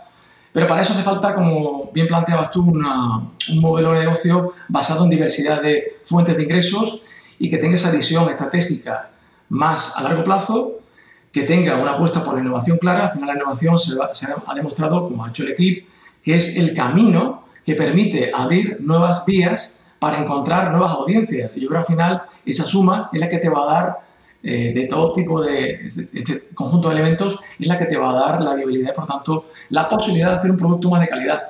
[0.52, 5.10] Pero para eso hace falta, como bien planteabas tú, un modelo de negocio basado en
[5.10, 7.04] diversidad de fuentes de ingresos
[7.38, 9.10] y que tenga esa visión estratégica
[9.48, 10.78] más a largo plazo,
[11.32, 13.04] que tenga una apuesta por la innovación clara.
[13.04, 13.92] Al final la innovación se,
[14.46, 15.88] ha demostrado, como ha hecho el equipo,
[16.22, 21.54] que es el camino que permite abrir nuevas vías para encontrar nuevas audiencias.
[21.54, 24.00] Yo creo que al final esa suma es la que te va a dar
[24.42, 28.14] eh, de todo tipo de este conjunto de elementos es la que te va a
[28.14, 31.42] dar la viabilidad y por tanto la posibilidad de hacer un producto más de calidad.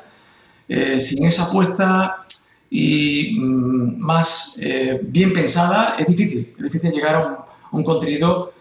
[0.68, 2.26] Eh, sin esa apuesta
[2.68, 7.36] y mm, más eh, bien pensada es difícil, es difícil llegar a un,
[7.78, 8.52] un, contenido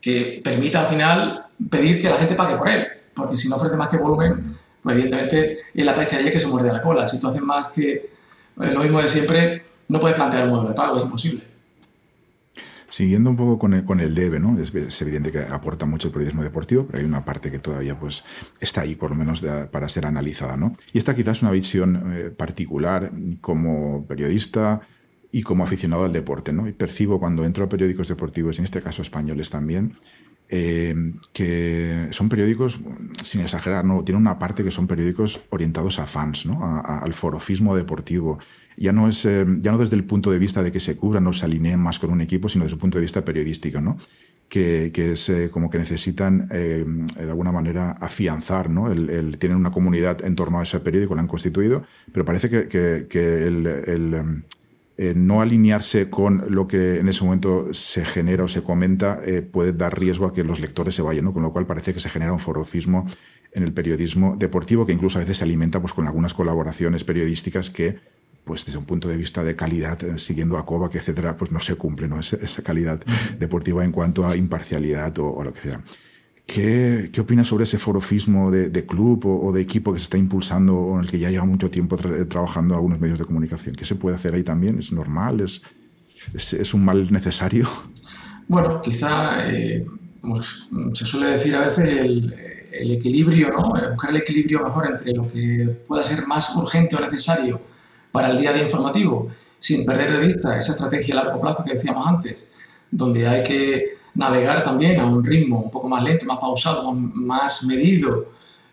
[0.00, 2.86] que permita al final pedir que la gente pague por él,
[3.16, 4.44] porque si no ofrece más que volumen,
[4.80, 7.04] pues evidentemente es la pescadilla que se muerde la cola.
[7.04, 8.09] Si tú haces más que
[8.60, 11.42] lo mismo de siempre, no puedes plantear un modelo de pago, es imposible.
[12.90, 14.60] Siguiendo un poco con el, con el debe, ¿no?
[14.60, 18.24] Es, evidente que aporta mucho el periodismo deportivo, pero hay una parte que todavía pues,
[18.58, 20.76] está ahí, por lo menos para ser analizada, ¿no?
[20.92, 24.80] Y esta quizás es una visión eh, particular como periodista
[25.30, 26.66] y como aficionado al deporte, ¿no?
[26.66, 29.96] Y percibo cuando entro a periódicos deportivos, en este caso españoles también,
[30.52, 30.94] eh,
[31.32, 32.80] que son periódicos,
[33.22, 34.02] sin exagerar, ¿no?
[34.02, 36.64] tienen una parte que son periódicos orientados a fans, ¿no?
[36.84, 38.38] al forofismo deportivo.
[38.76, 41.26] Ya no, es, eh, ya no desde el punto de vista de que se cubran
[41.26, 43.98] o se alineen más con un equipo, sino desde el punto de vista periodístico, ¿no?
[44.48, 48.90] que, que es eh, como que necesitan de alguna manera afianzar, ¿no?
[48.90, 52.66] El, tienen una comunidad en torno a ese periódico, lo han constituido, pero parece que,
[52.66, 54.42] que, que el, el
[55.02, 59.40] eh, no alinearse con lo que en ese momento se genera o se comenta eh,
[59.40, 61.32] puede dar riesgo a que los lectores se vayan, ¿no?
[61.32, 63.06] con lo cual parece que se genera un forofismo
[63.54, 67.70] en el periodismo deportivo que incluso a veces se alimenta pues, con algunas colaboraciones periodísticas
[67.70, 67.98] que
[68.44, 71.60] pues desde un punto de vista de calidad, eh, siguiendo a Kovac, etcétera, pues no
[71.60, 72.20] se cumple ¿no?
[72.20, 73.00] Esa, calidad
[73.38, 75.82] deportiva en cuanto a imparcialidad o, o lo que sea.
[76.52, 80.76] ¿Qué, ¿Qué, opinas sobre ese forofismo de, club o, de equipo que se está impulsando
[80.76, 83.76] o en el que ya lleva mucho tiempo trabajando algunos medios de comunicación?
[83.76, 84.76] ¿Qué se puede hacer ahí también?
[84.76, 85.40] ¿Es normal?
[85.40, 87.68] ¿Es, un mal necesario?
[88.48, 89.86] Bueno, quizá, eh,
[90.20, 92.34] como se suele decir a veces, el,
[92.72, 93.76] el, equilibrio, ¿no?
[93.76, 97.60] Eh, buscar el equilibrio mejor entre lo que pueda ser más urgente o necesario
[98.10, 99.28] para el día a día informativo,
[99.60, 102.50] sin perder de vista esa estrategia a largo plazo que decíamos antes,
[102.90, 107.64] donde hay que navegar también a un ritmo un poco más lento, más pausado, más
[107.64, 108.26] medido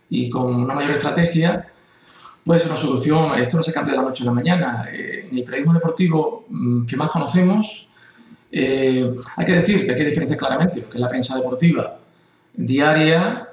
[0.10, 1.68] y con una mayor estrategia,
[2.44, 3.40] puede ser una solución.
[3.40, 4.86] Esto no se cambia de la noche a la mañana.
[4.92, 7.92] Eh, en el periodismo deportivo mm, que más conocemos,
[8.52, 12.00] eh, hay que decir que hay que diferenciar claramente lo que es la prensa deportiva
[12.54, 13.50] diaria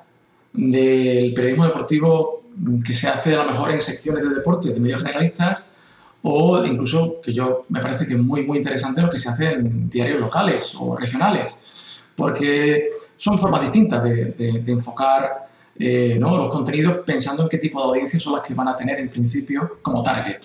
[0.52, 2.42] del periodismo deportivo
[2.84, 5.74] que se hace a lo mejor en secciones de deporte, de medios generalistas,
[6.22, 9.52] o incluso, que yo me parece que es muy, muy interesante lo que se hace
[9.52, 11.73] en diarios locales o regionales
[12.16, 15.48] porque son formas distintas de, enfocar
[15.78, 18.98] eh, los contenidos pensando en qué tipo de audiencias son las que van a tener
[18.98, 20.38] en principio como target.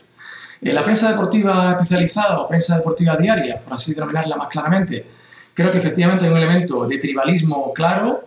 [0.61, 5.05] En la prensa deportiva especializada o prensa deportiva diaria, por así denominarla más claramente,
[5.53, 8.25] creo que efectivamente hay un elemento de tribalismo claro,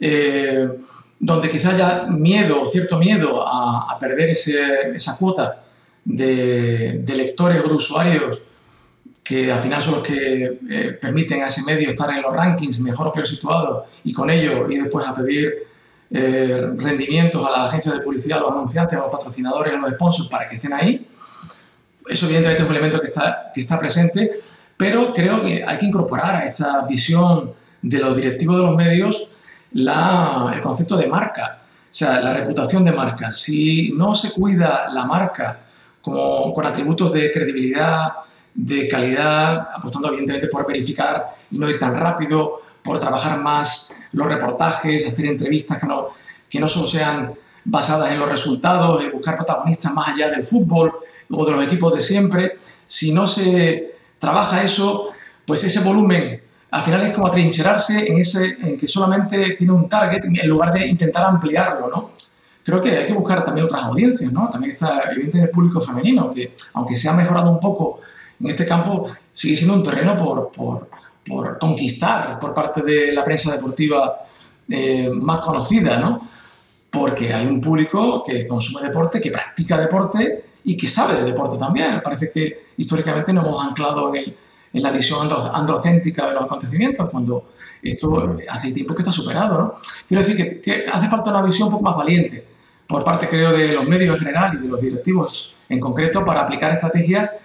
[0.00, 0.68] eh,
[1.18, 5.62] donde quizá haya miedo, cierto miedo a, perder esa cuota
[6.04, 8.47] de, de lectores o de usuarios
[9.28, 12.80] que al final son los que eh, permiten a ese medio estar en los rankings
[12.80, 15.66] mejor o peor situados y con ello ir después a pedir
[16.10, 19.92] eh, rendimientos a las agencias de publicidad, a los anunciantes, a los patrocinadores, a los
[19.92, 21.06] sponsors para que estén ahí.
[22.08, 24.40] Eso evidentemente es un elemento que está, que está presente,
[24.78, 29.36] pero creo que hay que incorporar a esta visión de los directivos de los medios
[29.72, 33.34] la, el concepto de marca, o sea, la reputación de marca.
[33.34, 35.60] Si no se cuida la marca
[36.00, 38.12] como, con atributos de credibilidad,
[38.58, 44.26] de calidad, apostando evidentemente por verificar y no ir tan rápido, por trabajar más los
[44.26, 46.08] reportajes, hacer entrevistas que no,
[46.50, 50.92] que no solo sean basadas en los resultados, buscar protagonistas más allá del fútbol
[51.30, 52.56] o de los equipos de siempre.
[52.84, 55.10] Si no se trabaja eso,
[55.46, 56.40] pues ese volumen
[56.72, 60.72] al final es como atrincherarse en, ese, en que solamente tiene un target en lugar
[60.72, 62.10] de intentar ampliarlo, ¿no?
[62.64, 64.50] Creo que hay que buscar también otras audiencias, ¿no?
[64.50, 68.00] También está evidentemente el público femenino, que aunque se ha mejorado un poco
[68.40, 70.88] en este campo, sigue siendo un terreno por, por,
[71.26, 74.24] por conquistar por parte de la prensa deportiva
[74.68, 76.20] eh, más conocida, ¿no?
[76.90, 81.58] Porque hay un público que consume deporte, que practica deporte y que sabe de deporte
[81.58, 82.00] también.
[82.02, 84.36] Parece que históricamente nos hemos anclado en el
[84.72, 87.50] en la visión androcéntrica de los acontecimientos, cuando
[87.82, 89.58] esto hace tiempo que está superado.
[89.58, 89.74] ¿no?
[90.06, 92.44] Quiero decir que, hace falta una visión un poco más valiente
[92.86, 96.40] por parte, creo, de los medios en general y de los directivos en concreto para
[96.40, 97.36] aplicar estrategias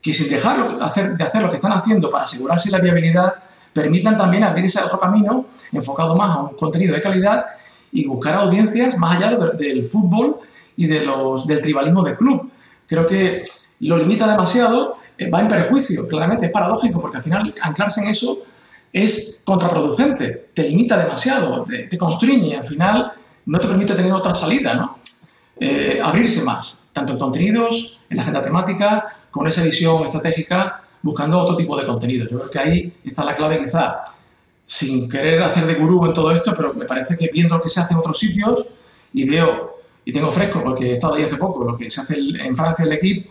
[0.00, 3.34] que sin dejar de hacer, de hacer lo que están haciendo para asegurarse la viabilidad,
[3.72, 7.46] permitan también abrir ese otro camino enfocado más a un contenido de calidad
[7.92, 10.38] y buscar audiencias más allá del fútbol
[10.76, 12.50] y de los, del tribalismo de club.
[12.86, 13.42] Creo que
[13.80, 18.08] lo limita demasiado eh, va en perjuicio, claramente, es paradójico, porque al final anclarse en
[18.08, 18.38] eso
[18.92, 23.12] es contraproducente, te limita demasiado, te, te constriñe, al final
[23.46, 24.98] no te permite tener otra salida, ¿no?
[25.58, 31.38] Eh, abrirse más, tanto en contenidos, en la agenda temática, con esa visión estratégica, buscando
[31.38, 32.26] otro tipo de contenido.
[32.28, 34.02] Yo creo que ahí está la clave quizá,
[34.66, 37.68] sin querer hacer de gurú en todo esto, pero me parece que viendo lo que
[37.68, 38.68] se hace en otros sitios
[39.12, 42.18] y veo, y tengo fresco porque he estado ahí hace poco, lo que se hace
[42.18, 43.30] en Francia el equipo,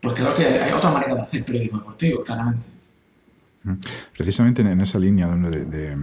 [0.00, 2.66] pues creo que hay otra manera de hacer periodismo deportivo, claramente.
[4.16, 5.96] Precisamente en esa línea de,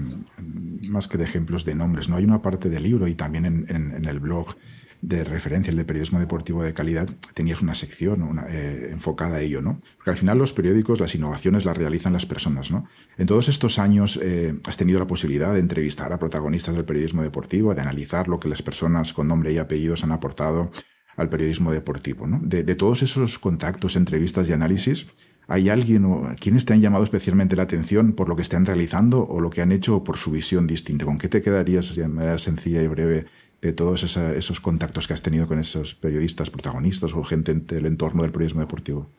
[0.87, 4.05] más que de ejemplos de nombres, no hay una parte del libro y también en,
[4.05, 4.55] el blog
[5.01, 9.61] de referencia, el de periodismo deportivo de calidad, tenías una sección eh, enfocada a ello,
[9.61, 9.79] ¿no?
[9.97, 12.85] Porque al final los periódicos, las innovaciones las realizan las personas, ¿no?
[13.17, 17.23] En todos estos años eh, has tenido la posibilidad de entrevistar a protagonistas del periodismo
[17.23, 20.71] deportivo, de analizar lo que las personas con nombre y apellidos han aportado
[21.19, 22.27] al periodismo deportivo.
[22.27, 22.39] ¿no?
[22.41, 25.07] De, todos esos contactos, entrevistas y análisis,
[25.47, 29.25] ¿hay alguien o quienes te han llamado especialmente la atención por lo que están realizando
[29.25, 31.05] o lo que han hecho o por su visión distinta?
[31.05, 33.25] ¿Con qué te quedarías de manera sencilla y breve
[33.61, 38.23] de todos esos contactos que has tenido con esos periodistas, protagonistas o gente del entorno
[38.23, 39.09] del periodismo deportivo?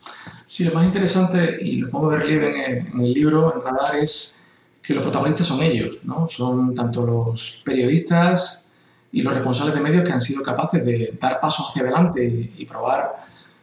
[0.47, 4.45] Sí, lo más interesante, y lo pongo de relieve en el, libro, en Radar, es
[4.81, 6.27] que los protagonistas son ellos, ¿no?
[6.27, 8.65] Son tanto los periodistas,
[9.11, 12.65] y los responsables de medios que han sido capaces de dar pasos hacia adelante y,
[12.65, 13.17] probar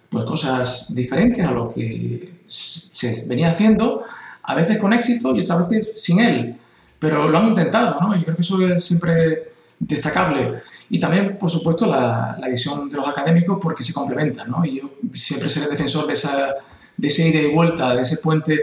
[0.09, 4.05] pues, cosas diferentes a lo que se venía haciendo,
[4.43, 6.57] a veces con éxito y otras veces sin él,
[6.99, 8.14] pero lo han intentado, ¿no?
[8.17, 10.62] Yo creo que eso es siempre destacable.
[10.91, 14.64] Y también, por supuesto, la, la visión de los académicos porque se complementan, ¿no?
[14.64, 16.55] Y yo siempre seré defensor de, esa,
[16.97, 18.61] de ese ida y vuelta, de ese puente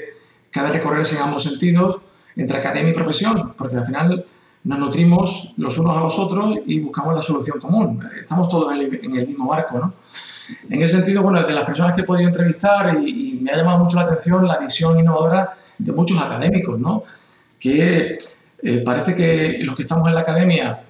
[0.51, 2.01] que ha de recorrerse en ambos sentidos
[2.35, 4.25] entre academia y profesión, porque al final
[4.65, 8.03] nos nutrimos los unos a los otros y buscamos la solución común.
[8.19, 9.93] Estamos todos en el, mismo barco, ¿no?
[10.69, 13.79] En ese sentido, bueno, de las personas que he podido entrevistar y, me ha llamado
[13.79, 17.03] mucho la atención la visión innovadora de muchos académicos, ¿no?
[17.59, 18.17] Que
[18.63, 20.84] eh, parece que los que estamos en la academia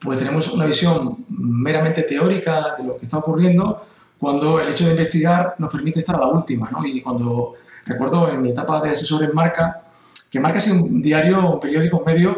[0.00, 3.82] pues tenemos una visión meramente teórica de lo que está ocurriendo
[4.18, 6.84] cuando el hecho de investigar nos permite estar a la última, ¿no?
[6.84, 9.82] Y cuando recuerdo en mi etapa de asesor en Marca,
[10.30, 12.36] que Marca es un diario, un periódico, un medio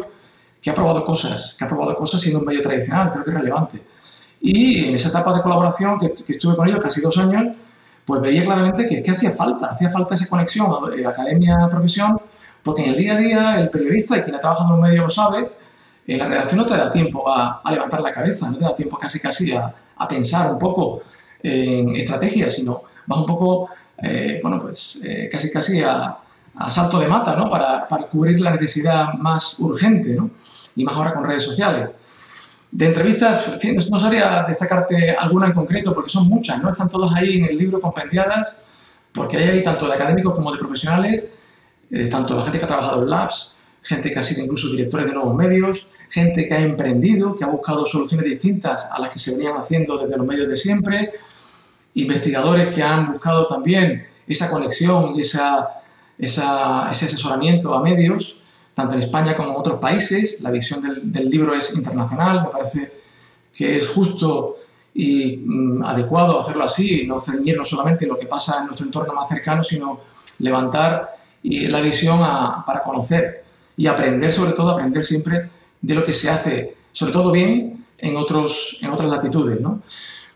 [0.61, 3.35] que ha probado cosas, que ha probado cosas siendo un medio tradicional, creo que es
[3.37, 3.81] relevante.
[4.41, 7.55] Y en esa etapa de colaboración que, estuve con ellos casi dos años,
[8.05, 12.19] pues veía claramente que, que hacía falta, hacía falta esa conexión de academia-profesión,
[12.63, 15.03] porque en el día a día el periodista y quien ha trabajado en un medio
[15.03, 15.49] lo sabe,
[16.13, 18.97] en la redacción no te da tiempo a, levantar la cabeza, no te da tiempo
[18.97, 19.73] casi casi a,
[20.07, 21.01] pensar un poco
[21.43, 23.69] en estrategias, sino vas un poco,
[24.01, 26.17] eh, bueno, pues eh, casi casi a,
[26.69, 27.47] salto de mata, ¿no?
[27.47, 30.31] Para, cubrir la necesidad más urgente, ¿no?
[30.75, 31.93] Y más ahora con redes sociales.
[32.71, 33.57] De entrevistas,
[33.89, 36.69] no sabría destacarte alguna en concreto, porque son muchas, ¿no?
[36.69, 38.61] Están todas ahí en el libro compendiadas,
[39.13, 41.27] porque hay ahí tanto de académicos como de profesionales,
[41.91, 45.07] eh, tanto la gente que ha trabajado en labs, gente que ha sido incluso directores
[45.07, 49.19] de nuevos medios, gente que ha emprendido, que ha buscado soluciones distintas a las que
[49.19, 51.11] se venían haciendo desde los medios de siempre,
[51.93, 55.79] investigadores que han buscado también esa conexión y esa
[56.19, 58.41] ese asesoramiento a medios,
[58.73, 60.41] tanto en España como en otros países.
[60.41, 62.91] La visión del, libro es internacional, me parece
[63.53, 64.57] que es justo
[64.93, 69.29] y mm, adecuado hacerlo así, no ceñirnos solamente lo que pasa en nuestro entorno más
[69.29, 70.01] cercano, sino
[70.39, 73.45] levantar la visión para conocer
[73.77, 75.49] y aprender, sobre todo, aprender siempre
[75.81, 79.59] de lo que se hace, sobre todo bien, en, otros, en otras latitudes.
[79.59, 79.81] ¿no?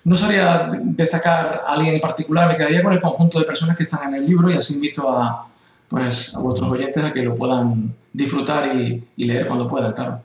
[0.05, 3.83] no sabría destacar a alguien en particular, me quedaría con el conjunto de personas que
[3.83, 5.47] están en el libro y así invito a,
[5.87, 10.21] pues, a vuestros oyentes a que lo puedan disfrutar y, leer cuando puedan, claro.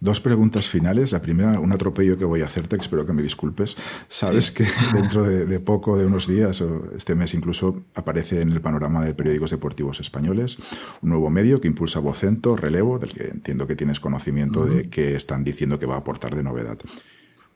[0.00, 1.10] Dos preguntas finales.
[1.10, 3.76] La primera, un atropello que voy a hacerte, espero que me disculpes.
[4.08, 8.60] Sabes que dentro de, poco, de unos días, o este mes incluso, aparece en el
[8.60, 10.58] panorama de periódicos deportivos españoles
[11.02, 15.16] un nuevo medio que impulsa Vocento, Relevo, del que entiendo que tienes conocimiento de qué
[15.16, 16.78] están diciendo que va a aportar de novedad.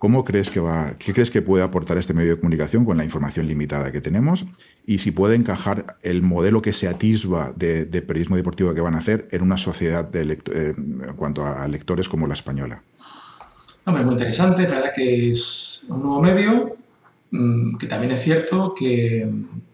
[0.03, 3.05] ¿Cómo crees que va, qué crees que puede aportar este medio de comunicación con la
[3.05, 4.45] información limitada que tenemos?
[4.85, 8.99] Y si puede encajar el modelo que se atisba de, periodismo deportivo que van a
[8.99, 12.83] hacer en una sociedad de eh, en cuanto a lectores como la española.
[13.85, 16.75] Hombre, muy interesante, la verdad que es un nuevo medio,
[17.31, 19.31] mm, que también es cierto que,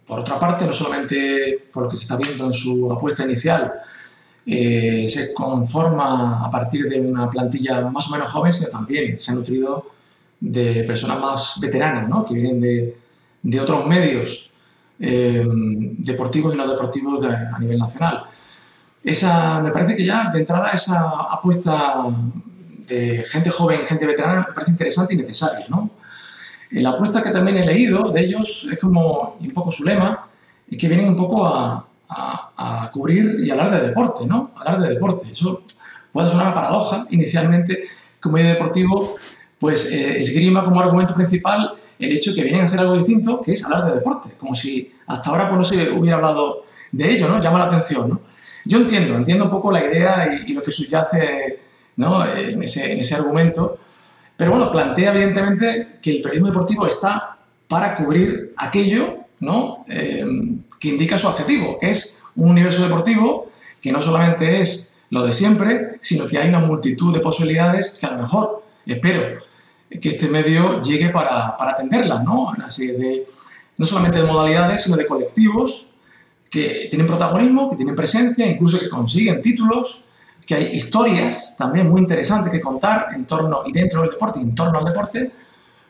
[0.06, 3.72] por otra parte, no solamente por lo que se está viendo en su apuesta inicial,
[4.44, 9.30] eh, se conforma a partir de una plantilla más o menos joven, sino también se
[9.30, 9.96] ha nutrido
[10.40, 12.24] de personas más veteranas, ¿no?
[12.24, 12.96] que vienen de,
[13.42, 14.54] de otros medios
[15.00, 15.44] eh,
[15.98, 18.24] deportivos y no deportivos a nivel nacional.
[19.02, 22.04] Esa, me parece que ya de entrada esa apuesta
[22.88, 25.66] de gente joven, gente veterana, me parece interesante y necesaria.
[25.68, 25.90] ¿no?
[26.70, 30.28] Eh, la apuesta que también he leído de ellos es como un poco su lema,
[30.70, 34.50] y que vienen un poco a, a, a, cubrir y hablar de deporte, ¿no?
[34.56, 35.30] Hablar de deporte.
[35.30, 35.62] Eso
[36.12, 37.84] puede sonar a paradoja inicialmente,
[38.20, 39.16] como medio deportivo
[39.58, 43.52] pues eh, esgrima como argumento principal el hecho que vienen a hacer algo distinto, que
[43.52, 47.28] es hablar de deporte, como si hasta ahora pues, no se hubiera hablado de ello,
[47.28, 47.40] ¿no?
[47.40, 48.20] Llama la atención, ¿no?
[48.64, 51.60] Yo entiendo, entiendo un poco la idea y, lo que subyace
[51.96, 52.24] ¿no?
[52.26, 53.78] en, ese, en ese argumento,
[54.36, 59.84] pero bueno, plantea evidentemente que el periodismo deportivo está para cubrir aquello ¿no?
[59.88, 60.24] Eh,
[60.78, 65.32] que indica su objetivo, que es un universo deportivo que no solamente es lo de
[65.32, 69.38] siempre, sino que hay una multitud de posibilidades que a lo mejor espero
[70.00, 72.50] que este medio llegue para, para atenderlas, ¿no?
[72.64, 73.26] Así de,
[73.76, 75.90] no solamente de modalidades, sino de colectivos
[76.50, 80.04] que tienen protagonismo, que tienen presencia, incluso que consiguen títulos,
[80.46, 84.54] que hay historias también muy interesantes que contar en torno y dentro del deporte, en
[84.54, 85.30] torno al deporte,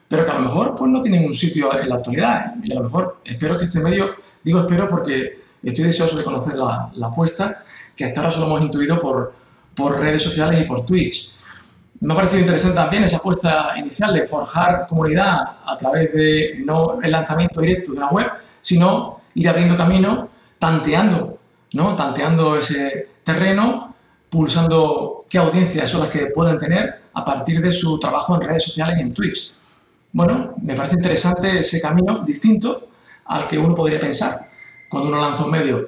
[0.08, 2.54] pero que a lo mejor pues, no tienen un sitio en la actualidad.
[2.62, 6.56] Y a lo mejor espero que este medio, digo espero porque estoy deseoso de conocer
[6.56, 7.62] la, la apuesta,
[7.94, 9.32] que hasta ahora solo hemos intuido por,
[9.74, 11.37] por redes sociales y por Twitch.
[12.00, 17.00] Me ha parecido interesante también esa apuesta inicial de forjar comunidad a través de no
[17.02, 18.26] el lanzamiento directo de una web,
[18.60, 21.38] sino ir abriendo camino, tanteando,
[21.72, 21.96] ¿no?
[21.96, 23.94] tanteando ese terreno,
[24.30, 28.62] pulsando qué audiencias son las que pueden tener a partir de su trabajo en redes
[28.62, 29.54] sociales y en Twitch.
[30.12, 32.88] Bueno, me parece interesante ese camino distinto
[33.26, 34.48] al que uno podría pensar
[34.88, 35.86] cuando uno lanza un medio.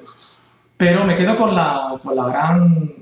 [0.81, 2.95] Pero me quedo con la, con la gran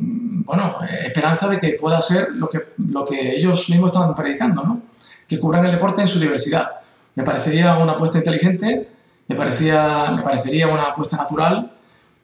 [0.44, 4.82] bueno, esperanza de que pueda ser lo que, lo que ellos mismos están predicando, ¿no?
[5.26, 6.72] que cubran el deporte en su diversidad.
[7.16, 8.90] Me parecería una apuesta inteligente,
[9.30, 11.72] me, parecía, me parecería una apuesta natural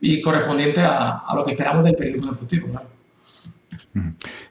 [0.01, 2.67] y correspondiente a, a lo que esperamos del periodismo deportivo.
[2.67, 2.95] Claro.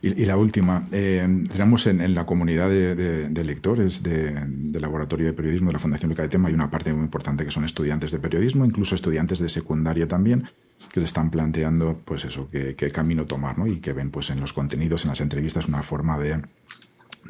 [0.00, 5.74] Y, la última, eh, tenemos en, la comunidad de, lectores del Laboratorio de Periodismo de
[5.74, 8.64] la Fundación Luca de Tema, hay una parte muy importante que son estudiantes de periodismo,
[8.64, 10.48] incluso estudiantes de secundaria también,
[10.92, 13.66] que le están planteando, pues eso, qué, camino tomar, ¿no?
[13.66, 16.42] Y que ven, pues en los contenidos, en las entrevistas, una forma de,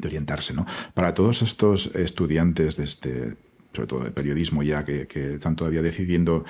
[0.03, 0.65] orientarse, ¿no?
[0.93, 3.37] Para todos estos estudiantes de este
[3.73, 6.45] sobre todo de periodismo ya, que, están todavía decidiendo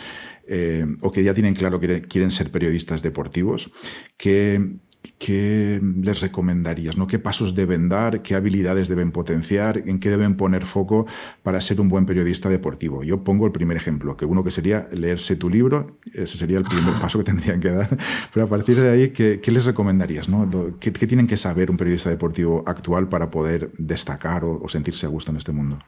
[0.48, 3.72] eh, o que ya tienen claro que quieren ser periodistas deportivos,
[4.16, 4.78] que
[5.18, 6.98] ¿qué les recomendarías?
[6.98, 7.08] ¿no?
[7.08, 8.22] ¿Qué pasos deben dar?
[8.22, 9.84] ¿Qué habilidades deben potenciar?
[9.86, 11.06] ¿En qué deben poner foco
[11.44, 13.04] para ser un buen periodista deportivo?
[13.04, 16.64] Yo pongo el primer ejemplo, que uno que sería leerse tu libro, ese sería el
[16.64, 17.90] primer paso que tendrían que dar.
[18.34, 20.30] Pero a partir de ahí, ¿qué, les recomendarías?
[20.30, 20.50] ¿no?
[20.80, 25.32] ¿Qué, tienen que saber un periodista deportivo actual para poder destacar o, sentirse a gusto
[25.32, 25.80] en este mundo?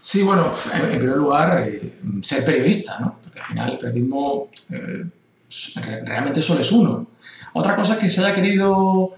[0.00, 3.18] Sí, bueno, en primer lugar, eh, ser periodista, ¿no?
[3.22, 5.04] Porque al final el periodismo eh,
[6.06, 7.06] realmente solo es uno
[7.52, 9.14] otra cosa que se haya querido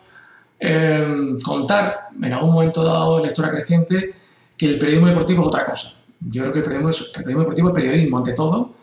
[0.59, 4.15] em, contar en algún momento dado en la historia creciente,
[4.57, 5.95] que el periodismo deportivo es otra cosa.
[6.21, 8.75] Yo creo que el periodismo, deportivo es periodismo ante todo,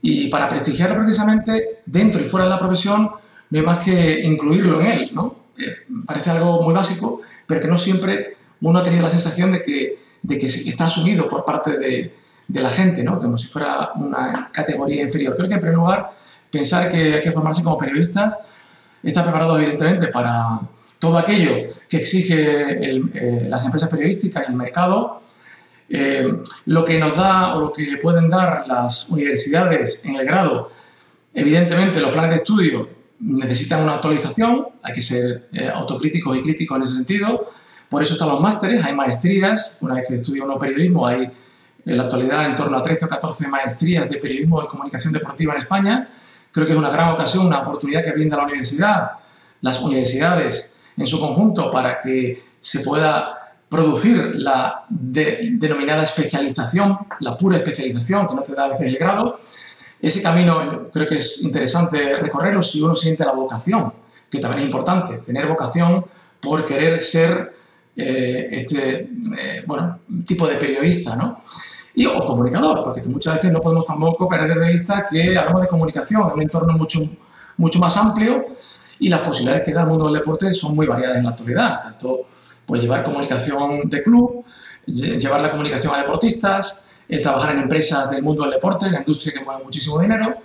[0.00, 3.10] y para prestigiarlo precisamente dentro y fuera de la profesión,
[3.50, 5.00] no hay más que incluirlo en él.
[5.14, 5.36] ¿no?
[5.58, 5.74] Eh,
[6.06, 9.98] parece algo muy básico, pero que no siempre uno ha tenido la sensación de que,
[10.22, 12.14] de que está asumido por parte de,
[12.48, 13.18] de la gente, ¿no?
[13.18, 15.34] como si fuera una categoría inferior.
[15.36, 16.12] Creo que en primer lugar
[16.50, 18.38] pensar que hay que formarse como periodistas,
[19.10, 20.60] estar preparados evidentemente para
[20.98, 25.18] todo aquello que exige eh, las empresas periodísticas y el mercado,
[25.88, 30.26] eh, lo que nos da o lo que le pueden dar las universidades en el
[30.26, 30.70] grado,
[31.32, 32.88] evidentemente los planes de estudio
[33.20, 37.50] necesitan una actualización, hay que ser eh, autocríticos y críticos en ese sentido,
[37.88, 41.30] por eso están los másteres, hay maestrías, una vez que estudia uno periodismo hay
[41.84, 45.52] en la actualidad en torno a 13 o 14 maestrías de periodismo y comunicación deportiva
[45.52, 46.08] en España,
[46.56, 49.10] creo que es una gran ocasión, una oportunidad que brinda la universidad,
[49.60, 57.58] las universidades en su conjunto para que se pueda producir la denominada especialización, la pura
[57.58, 59.38] especialización que no te da a veces el grado.
[60.00, 63.92] Ese camino creo que es interesante recorrerlo si uno siente la vocación,
[64.30, 66.06] que también es importante, tener vocación
[66.40, 67.54] por querer ser
[67.94, 71.42] eh, este eh, bueno, tipo de periodista, ¿no?
[71.96, 75.68] Y, o comunicador, porque muchas veces no podemos tampoco perder de vista que hablamos de
[75.68, 77.00] comunicación en un entorno mucho,
[77.56, 78.46] mucho más amplio
[78.98, 81.80] y las posibilidades que da el mundo del deporte son muy variadas en la actualidad,
[81.80, 82.26] tanto
[82.66, 84.44] pues llevar comunicación de club,
[84.86, 89.34] llevar la comunicación a deportistas, el trabajar en empresas del mundo del deporte, la industria
[89.34, 90.36] que mueve muchísimo dinero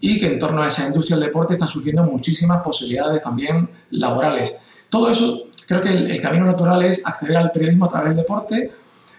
[0.00, 4.84] y que en torno a esa industria del deporte están surgiendo muchísimas posibilidades también laborales.
[4.90, 8.72] Todo eso creo que el, camino natural es acceder al periodismo a través del deporte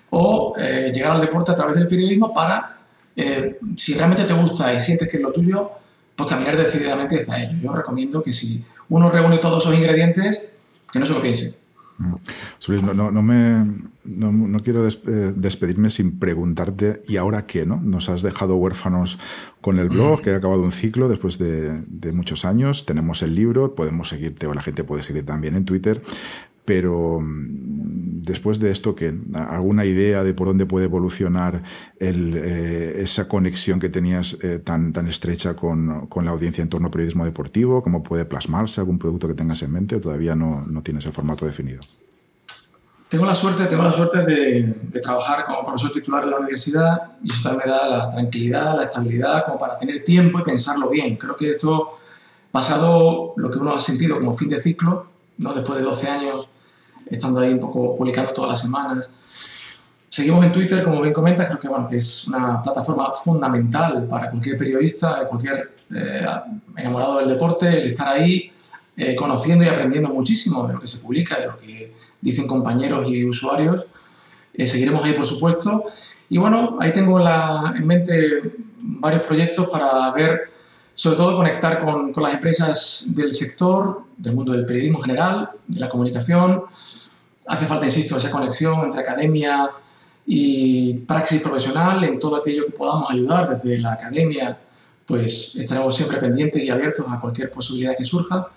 [0.10, 2.78] o eh, llegar al deporte a través del periodismo para,
[3.16, 5.72] eh, si realmente te gusta y sientes que es lo tuyo,
[6.16, 7.58] pues caminar decididamente hacia ello.
[7.62, 10.51] Yo recomiendo que si uno reúne todos esos ingredientes,
[10.91, 11.55] que no se lo piense.
[11.99, 13.66] No, no, no, me,
[14.03, 17.66] no, quiero eh, despedirme sin preguntarte, ¿y ahora qué?
[17.66, 17.82] ¿no?
[17.82, 19.18] Nos has dejado huérfanos
[19.62, 22.86] con el blog, que ha acabado un ciclo después de, de muchos años.
[22.86, 26.03] Tenemos el libro, podemos seguirte, o la gente puede seguir también en Twitter.
[26.66, 29.13] Pero mm, después de esto, ¿qué?
[29.36, 31.63] ¿Alguna idea de por dónde puede evolucionar
[31.99, 36.88] eh, esa conexión que tenías eh, tan, tan estrecha con, con, la audiencia en torno
[36.88, 37.82] al periodismo deportivo?
[37.84, 41.13] ¿Cómo puede plasmarse algún producto que tengas en mente o todavía no, no tienes el
[41.13, 41.80] formato definido?
[43.07, 47.13] Tengo la suerte, tengo la suerte de, de, trabajar como profesor titular en la universidad
[47.24, 50.89] y eso también me da la tranquilidad, la estabilidad como para tener tiempo y pensarlo
[50.89, 51.15] bien.
[51.15, 51.99] Creo que esto,
[52.51, 55.07] pasado lo que uno ha sentido como fin de ciclo,
[55.38, 55.53] ¿no?
[55.53, 56.49] después de 12 años
[57.10, 59.10] estando ahí un poco publicando todas las semanas.
[60.10, 64.32] Seguimos en Twitter, como bien comentas, creo que, bueno, que es una plataforma fundamental para
[64.32, 66.26] cualquier periodista, cualquier eh,
[66.76, 68.51] enamorado del deporte, el estar ahí
[68.95, 73.08] eh, conociendo y aprendiendo muchísimo de lo que se publica, de lo que dicen compañeros
[73.08, 73.86] y usuarios.
[74.55, 75.84] Eh, seguiremos ahí, por supuesto.
[76.30, 78.41] Y bueno, ahí tengo la, en mente
[78.80, 80.49] varios proyectos para ver,
[80.95, 85.49] sobre todo conectar con, con las empresas del sector, del mundo del periodismo en general,
[85.68, 86.64] de la comunicación,
[87.48, 89.70] hace falta, insisto, esa conexión entre academia
[90.26, 94.58] y praxis profesional en todo aquello que podamos ayudar desde la academia,
[95.06, 98.50] pues estaremos siempre pendientes y abiertos a cualquier posibilidad que surja.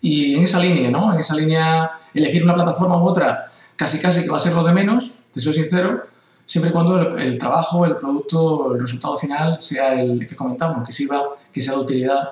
[0.00, 1.12] Y en esa línea, ¿no?
[1.12, 4.64] En esa línea, elegir una plataforma u otra, casi casi que va a ser lo
[4.64, 6.04] de menos, te soy sincero,
[6.46, 10.92] siempre y cuando el, trabajo, el producto, el resultado final sea el que comentamos, que
[10.92, 12.30] sirva, que sea de utilidad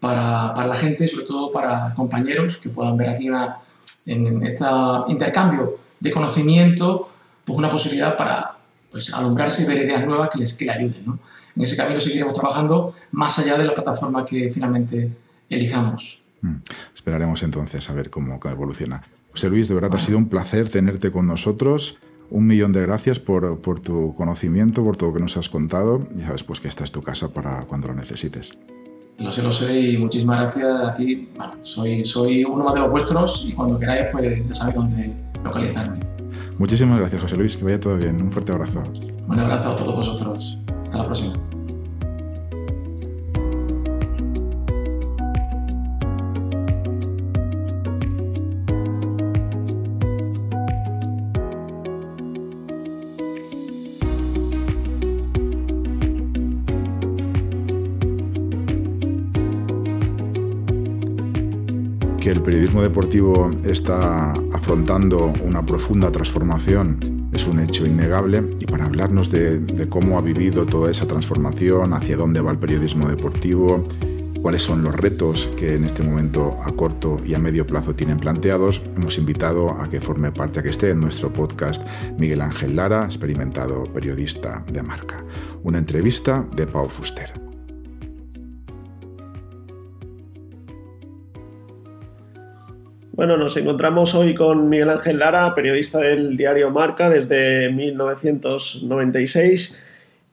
[0.00, 3.60] para, para la gente y sobre todo para compañeros que puedan ver aquí una,
[4.06, 4.64] en este
[5.08, 7.10] intercambio de conocimiento,
[7.44, 8.56] pues una posibilidad para
[8.90, 11.02] pues, alumbrarse y ver ideas nuevas que les que le ayuden.
[11.06, 11.18] ¿no?
[11.54, 15.10] En ese camino seguiremos trabajando más allá de la plataforma que finalmente
[15.48, 16.24] elijamos.
[16.42, 16.56] Mm.
[16.94, 19.02] Esperaremos entonces a ver cómo, evoluciona.
[19.32, 21.98] José Luis, de verdad ha sido un placer tenerte con nosotros.
[22.28, 26.08] Un millón de gracias por, por, tu conocimiento, por todo lo que nos has contado.
[26.14, 28.58] Ya sabes pues que esta es tu casa para cuando lo necesites.
[29.18, 31.28] Lo sé, lo sé y muchísimas gracias a ti.
[31.36, 35.12] Bueno, soy, soy uno más de los vuestros y cuando queráis pues ya sabéis dónde
[35.42, 36.00] localizarme.
[36.58, 38.20] Muchísimas gracias José Luis, que vaya todo bien.
[38.20, 38.82] Un fuerte abrazo.
[39.28, 40.58] Un abrazo a todos vosotros.
[40.84, 41.55] Hasta la próxima.
[62.46, 69.88] Periodismo deportivo está afrontando una profunda transformación es un hecho innegable y para hablarnos de,
[69.90, 73.84] cómo ha vivido toda esa transformación, hacia dónde va el periodismo deportivo,
[74.40, 78.20] cuáles son los retos que en este momento a corto y a medio plazo tienen
[78.20, 81.84] planteados, hemos invitado a que forme parte, a que esté en nuestro podcast
[82.16, 85.24] Miguel Ángel Lara, experimentado periodista de marca.
[85.64, 87.45] Una entrevista de Pau Fuster.
[93.16, 99.80] Bueno, nos encontramos hoy con Miguel Ángel Lara, periodista del diario Marca desde 1996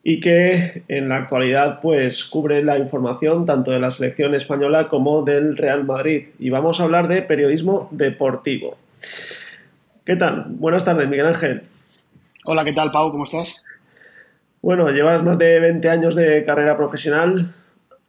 [0.04, 5.24] y que en la actualidad pues cubre la información tanto de la selección española como
[5.24, 6.26] del Real Madrid.
[6.40, 8.76] Y vamos a hablar de periodismo deportivo.
[10.04, 10.48] ¿Qué tal?
[10.50, 11.64] Buenas tardes, Miguel Ángel.
[12.44, 13.12] Hola, ¿qué tal, Pau?
[13.12, 13.64] ¿Cómo estás?
[14.62, 17.54] Bueno, llevas más de 20 años de carrera profesional.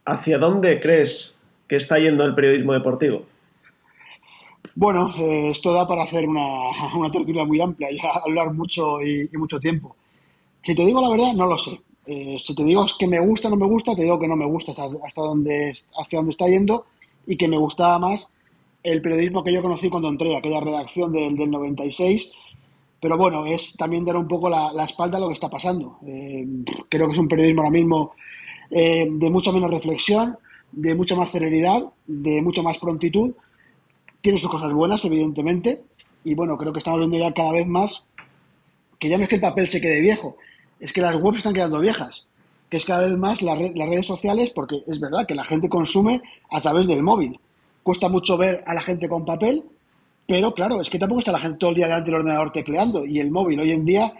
[0.03, 1.33] ¿Hacia dónde crees
[1.69, 3.25] que está yendo el periodismo deportivo?
[4.77, 6.43] Bueno, eh, esto da para hacer una,
[6.97, 9.95] una, tertulia muy amplia y hablar mucho y, mucho tiempo.
[10.61, 11.79] Si te digo la verdad, no lo sé.
[12.05, 14.35] Eh, si te digo que me gusta o no me gusta, te digo que no
[14.35, 16.85] me gusta hasta, hasta dónde, hacia dónde está yendo
[17.25, 18.29] y que me gustaba más
[18.83, 22.29] el periodismo que yo conocí cuando entré, aquella redacción del, del 96.
[22.99, 25.99] Pero bueno, es también dar un poco la, la espalda a lo que está pasando.
[26.05, 26.45] Eh,
[26.89, 28.13] creo que es un periodismo ahora mismo
[28.69, 30.37] de mucha menos reflexión,
[30.71, 33.33] de mucha más celeridad, de mucha más prontitud.
[34.25, 35.83] Tiene sus cosas buenas, evidentemente.
[36.23, 38.07] Y bueno, creo que estamos viendo ya cada vez más
[38.97, 40.37] que ya no es que el papel se quede viejo,
[40.79, 42.25] es que las webs están quedando viejas.
[42.67, 46.23] Que es cada vez más las redes sociales, porque es verdad que la gente consume
[46.49, 47.39] a través del móvil
[47.83, 49.63] cuesta mucho ver a la gente con papel,
[50.25, 53.05] pero claro, es que tampoco está la gente todo el día delante del ordenador tecleando
[53.05, 54.11] y el móvil hoy en día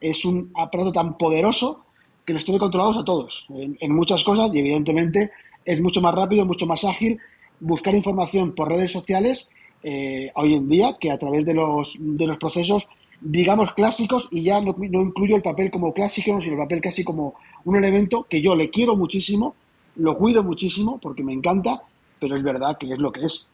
[0.00, 1.84] es un aparato tan poderoso
[2.24, 5.32] que nos tiene controlados a todos en, muchas cosas y evidentemente
[5.66, 7.20] es mucho más rápido, mucho más ágil
[7.60, 9.48] buscar información por redes sociales
[9.82, 12.88] eh, hoy en día que a través de los, de los procesos
[13.20, 17.04] digamos clásicos y ya no, no incluyo el papel como clásico, sino el papel casi
[17.04, 17.34] como
[17.64, 19.54] un elemento que yo le quiero muchísimo,
[19.96, 21.82] lo cuido muchísimo porque me encanta
[22.20, 23.48] pero es verdad que es lo que es.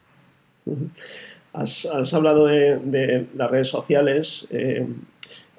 [1.53, 4.85] Has, hablado de, las redes sociales eh,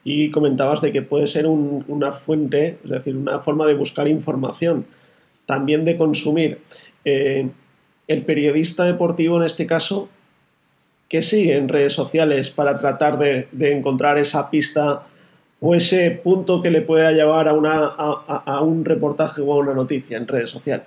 [0.05, 4.86] y comentabas de que puede ser una fuente, es decir, una forma de buscar información,
[5.46, 6.61] también de consumir.
[7.05, 7.49] Eh,
[8.09, 10.09] el periodista deportivo, en este caso,
[11.09, 15.07] ¿qué sigue en redes sociales para tratar de, encontrar esa pista
[15.61, 19.75] o ese punto que le pueda llevar a, una, a un reportaje o a una
[19.75, 20.87] noticia en redes sociales?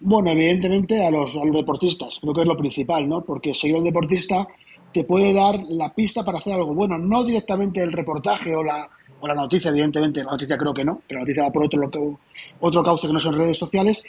[0.00, 3.22] Bueno, evidentemente a los, a los deportistas, creo que es lo principal, ¿no?
[3.22, 4.46] Porque seguir a un deportista
[4.92, 8.88] te puede dar la pista para hacer algo bueno, no directamente el reportaje o la,
[9.20, 12.18] o la noticia, evidentemente, la noticia creo que no, pero la noticia va por otro,
[12.60, 14.02] otro cauce que no son redes sociales,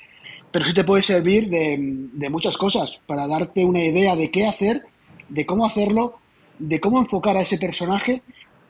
[0.55, 4.85] pero sí te puede servir de, muchas cosas, para darte una idea de qué hacer,
[5.27, 6.19] de cómo hacerlo,
[6.57, 8.21] de cómo enfocar a ese personaje,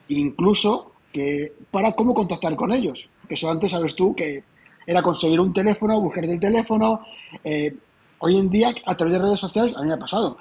[0.08, 3.08] incluso que para cómo contactar con ellos.
[3.30, 4.44] Eso antes sabes tú que
[4.88, 7.02] era conseguir un teléfono, buscar el teléfono.
[7.44, 7.76] Eh,
[8.18, 10.40] hoy en día, a través de redes sociales, a mí me ha pasado.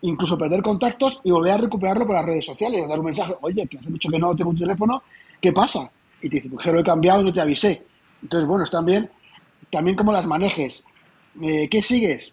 [0.00, 3.64] Incluso perder contactos y volver a recuperarlo por las redes sociales, dar un mensaje, oye,
[3.68, 5.04] que hace mucho que no tengo un teléfono,
[5.40, 5.88] ¿qué pasa?
[6.20, 7.80] Y te dice, pues que lo he cambiado y no te avisé.
[8.24, 9.08] Entonces, bueno, es también,
[9.70, 10.84] también como las manejes.
[11.42, 12.32] Eh, ¿Qué sigues?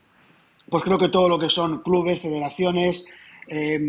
[0.70, 3.06] Pues creo que todo lo que son clubes, federaciones
[3.48, 3.80] eh,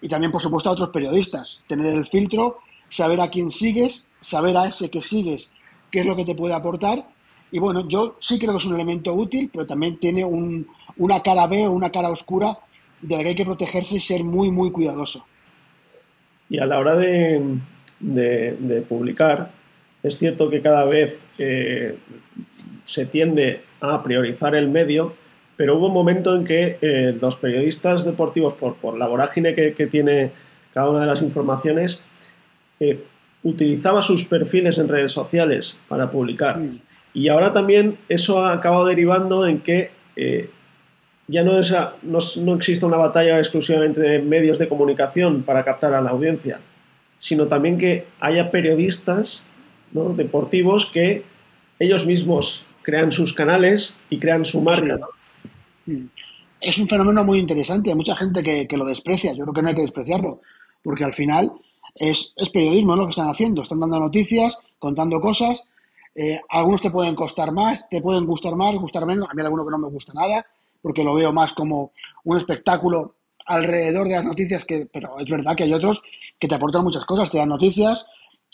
[0.00, 1.62] y también, por supuesto, a otros periodistas.
[1.66, 2.58] Tener el filtro,
[2.88, 5.52] saber a quién sigues, saber a ese que sigues
[5.90, 7.04] qué es lo que te puede aportar.
[7.50, 11.46] Y bueno, yo sí creo que es un elemento útil, pero también tiene una cara
[11.46, 12.58] B o una cara oscura
[13.02, 15.26] de la que hay que protegerse y ser muy, muy cuidadoso.
[16.48, 17.58] Y a la hora de,
[17.98, 19.50] de, publicar,
[20.02, 21.96] es cierto que cada vez eh,
[22.84, 25.14] se tiende a priorizar el medio,
[25.56, 29.74] pero hubo un momento en que eh, los periodistas deportivos, por, por la vorágine que,
[29.74, 30.30] que, tiene
[30.72, 32.02] cada una de las informaciones,
[32.78, 32.98] eh,
[33.42, 36.58] utilizaba sus perfiles en redes sociales para publicar.
[36.58, 36.78] Mm.
[37.14, 40.48] Y ahora también eso ha acabado derivando en que eh,
[41.26, 46.00] ya no, es no, existe una batalla exclusivamente de medios de comunicación para captar a
[46.00, 46.60] la audiencia,
[47.18, 49.42] sino también que haya periodistas
[49.92, 51.22] deportivos que
[51.78, 54.98] ellos mismos crean sus canales y crean su marca.
[55.86, 56.06] Mm.
[56.60, 59.62] Es un fenómeno muy interesante, hay mucha gente que, que lo desprecia, yo creo que
[59.62, 60.40] no hay que despreciarlo,
[60.82, 61.52] porque al final
[61.94, 63.62] es, periodismo, lo que están haciendo.
[63.62, 65.64] Están dando noticias, contando cosas.
[66.14, 69.28] Eh, algunos te pueden costar más, te pueden gustar más, gustar menos.
[69.30, 70.44] A mí hay alguno que no me gusta nada,
[70.82, 71.92] porque lo veo más como
[72.24, 73.14] un espectáculo
[73.46, 76.02] alrededor de las noticias, que, pero es verdad que hay otros
[76.38, 78.06] que te aportan muchas cosas, te dan noticias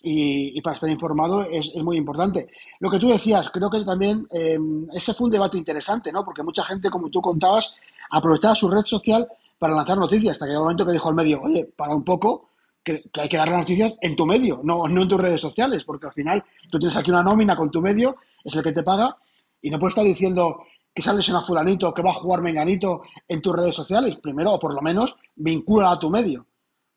[0.08, 2.48] y, para estar informado es, muy importante.
[2.78, 4.56] Lo que tú decías, creo que también eh,
[4.92, 6.24] ese fue un debate interesante, ¿no?
[6.24, 7.74] Porque mucha gente, como tú contabas,
[8.10, 9.26] aprovechaba su red social
[9.58, 12.50] para lanzar noticias, hasta que el momento que dijo el medio, oye, para un poco,
[12.84, 15.82] que, hay que dar las noticias en tu medio, no, no en tus redes sociales,
[15.82, 18.84] porque al final tú tienes aquí una nómina con tu medio, es el que te
[18.84, 19.16] paga,
[19.60, 20.62] y no puedes estar diciendo
[20.94, 24.16] que sales en a fulanito, que va a jugar menganito en tus redes sociales.
[24.22, 26.46] Primero, o por lo menos, vincula a tu medio.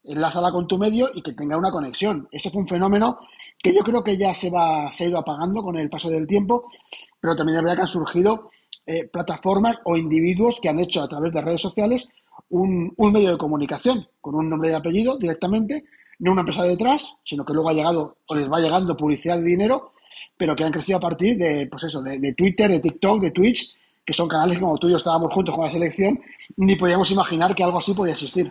[0.04, 2.28] Enlázala con tu medio y que tenga una conexión.
[2.32, 3.20] Este fue un fenómeno
[3.62, 6.26] que yo creo que ya se, va, se ha ido apagando con el paso del
[6.26, 6.70] tiempo,
[7.20, 8.52] pero también es verdad que han surgido
[8.86, 12.08] eh, plataformas o individuos que han hecho a través de redes sociales
[12.50, 15.84] un, medio de comunicación con un nombre y apellido directamente,
[16.20, 19.43] no una empresa detrás, sino que luego ha llegado o les va llegando publicidad de
[19.43, 19.91] dinero
[20.39, 23.76] pero que han crecido a partir de, pues eso, de, Twitter, de TikTok, de Twitch,
[24.06, 26.18] que son canales como tú y yo estábamos juntos con la selección,
[26.56, 28.50] ni podíamos imaginar que algo así podía existir.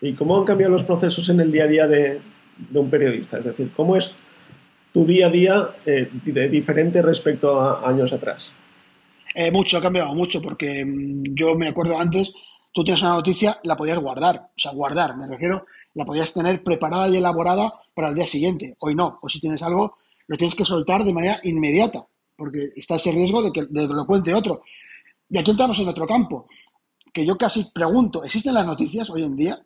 [0.00, 2.20] ¿Y cómo han cambiado los procesos en el día a día de,
[2.74, 3.38] un periodista?
[3.38, 4.14] Es decir, ¿cómo es
[4.92, 6.10] tu día a día eh,
[6.50, 8.52] diferente respecto a años atrás?
[9.34, 12.32] Eh, mucho, ha cambiado mucho, porque mm, yo me acuerdo antes,
[12.72, 16.62] tú tienes una noticia, la podías guardar, o sea, guardar, me refiero, la podías tener
[16.62, 18.76] preparada y elaborada para el día siguiente.
[18.78, 22.96] Hoy no, o si tienes algo, lo tienes que soltar de manera inmediata, porque está
[22.96, 24.62] ese riesgo de que, de que lo cuente otro.
[25.28, 26.46] Y aquí entramos en otro campo,
[27.12, 29.65] que yo casi pregunto, ¿existen las noticias hoy en día?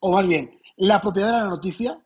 [0.00, 1.98] O más bien, ¿la propiedad de la noticia?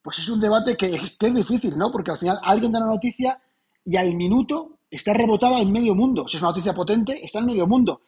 [0.00, 1.90] Pues es un debate que es, que es difícil, ¿no?
[1.90, 3.40] Porque al final alguien da una noticia
[3.84, 6.26] y al minuto está rebotada en medio mundo.
[6.28, 8.02] Si es una noticia potente, está en medio mundo.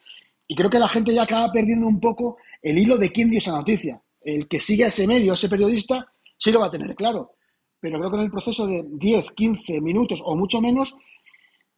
[0.47, 3.39] Y creo que la gente ya acaba perdiendo un poco el hilo de quién dio
[3.39, 4.01] esa noticia.
[4.21, 7.31] El que sigue a ese medio, a ese periodista, sí lo va a tener claro.
[7.79, 10.95] Pero creo que en el proceso de 10, 15 minutos o mucho menos,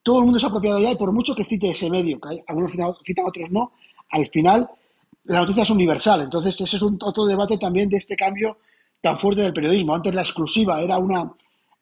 [0.03, 2.29] todo el mundo se ha apropiado ya y por mucho que cite ese medio, que
[2.29, 3.73] hay, algunos citan, otros no,
[4.09, 4.69] al final
[5.27, 6.21] la noticia es universal.
[6.21, 8.57] Entonces ese es un, otro debate también de este cambio
[9.01, 9.95] tan fuerte del periodismo.
[9.95, 11.31] Antes la exclusiva era una,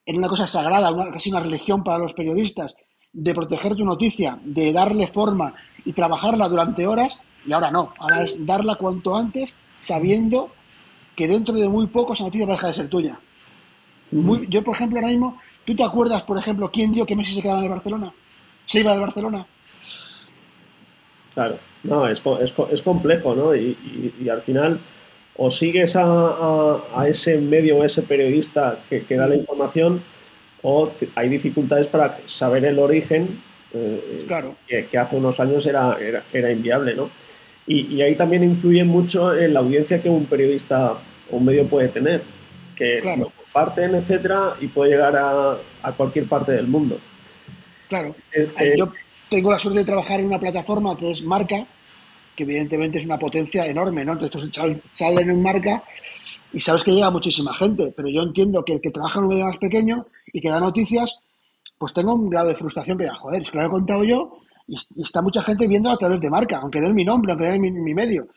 [0.05, 2.75] era una cosa sagrada, una, casi una religión para los periodistas,
[3.13, 5.53] de proteger tu noticia, de darle forma
[5.85, 10.49] y trabajarla durante horas, y ahora no, ahora es darla cuanto antes sabiendo
[11.15, 13.17] que dentro de muy poco esa noticia va a dejar de ser tuya.
[14.11, 17.41] yo, por ejemplo, ahora mismo, ¿tú te acuerdas, por ejemplo, quién dio que Messi se
[17.41, 18.11] quedaba en el Barcelona?
[18.65, 19.45] ¿Se iba del Barcelona?
[21.33, 22.21] Claro, no, es,
[22.71, 23.55] es, complejo, ¿no?
[23.55, 23.77] Y,
[24.29, 24.79] al final
[25.37, 30.01] o sigues a, ese medio o ese periodista que, que da la información
[30.61, 33.27] o hay dificultades para saber el origen
[33.73, 34.55] eh, claro.
[34.67, 35.97] que, hace unos años era,
[36.31, 37.09] era, inviable, ¿no?
[37.67, 40.93] Y, ahí también influye mucho en la audiencia que un periodista
[41.29, 42.21] o un medio puede tener,
[42.75, 46.99] que lo comparten, etcétera, y puede llegar a, a cualquier parte del mundo.
[47.89, 48.15] Claro.
[48.31, 48.91] Eh, eh, yo
[49.29, 51.65] tengo la suerte de trabajar en una plataforma que es Marca,
[52.35, 54.13] que evidentemente es una potencia enorme, ¿no?
[54.13, 54.49] Entonces
[54.93, 55.83] salen en Marca
[56.53, 59.29] y sabes que llega muchísima gente, pero yo entiendo que el que trabaja en un
[59.29, 61.19] medio más pequeño y que da noticias,
[61.77, 64.75] pues tengo un grado de frustración que, joder, es que lo he contado yo y,
[65.01, 67.93] está mucha gente viendo a través de marca, aunque den mi nombre, aunque den mi,
[67.93, 68.27] medio.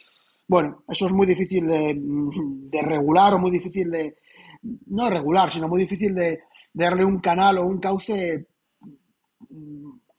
[0.46, 4.16] Bueno, eso es muy difícil de, regular o muy difícil de,
[4.86, 6.40] no regular, sino muy difícil de,
[6.72, 8.46] darle un canal o un cauce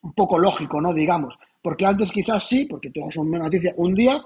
[0.10, 0.94] un poco lógico, ¿no?
[0.94, 1.38] Digamos.
[1.62, 4.22] Porque antes quizás sí, porque tú das una noticia un día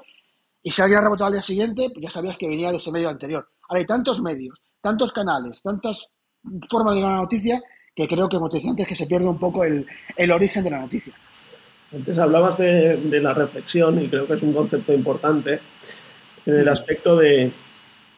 [0.61, 3.09] y si alguien rebotado al día siguiente, pues ya sabías que venía de ese medio
[3.09, 3.49] anterior.
[3.67, 6.07] Ahora hay tantos medios, tantos canales, tantas
[6.69, 7.61] formas de la noticia
[7.95, 9.86] que creo que, como te decía antes, que se pierde un poco el,
[10.31, 11.13] origen de la noticia.
[11.93, 15.59] Antes hablabas de, la reflexión y creo que es un concepto importante
[16.45, 17.51] en el aspecto de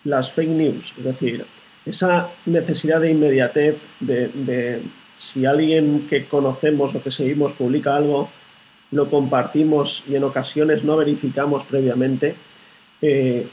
[0.04, 1.46] las fake news, es decir,
[1.86, 4.82] esa necesidad de inmediatez, de,
[5.18, 8.30] si alguien que conocemos o que seguimos publica algo,
[8.92, 12.36] lo compartimos y en ocasiones no verificamos previamente,
[13.02, 13.48] eh,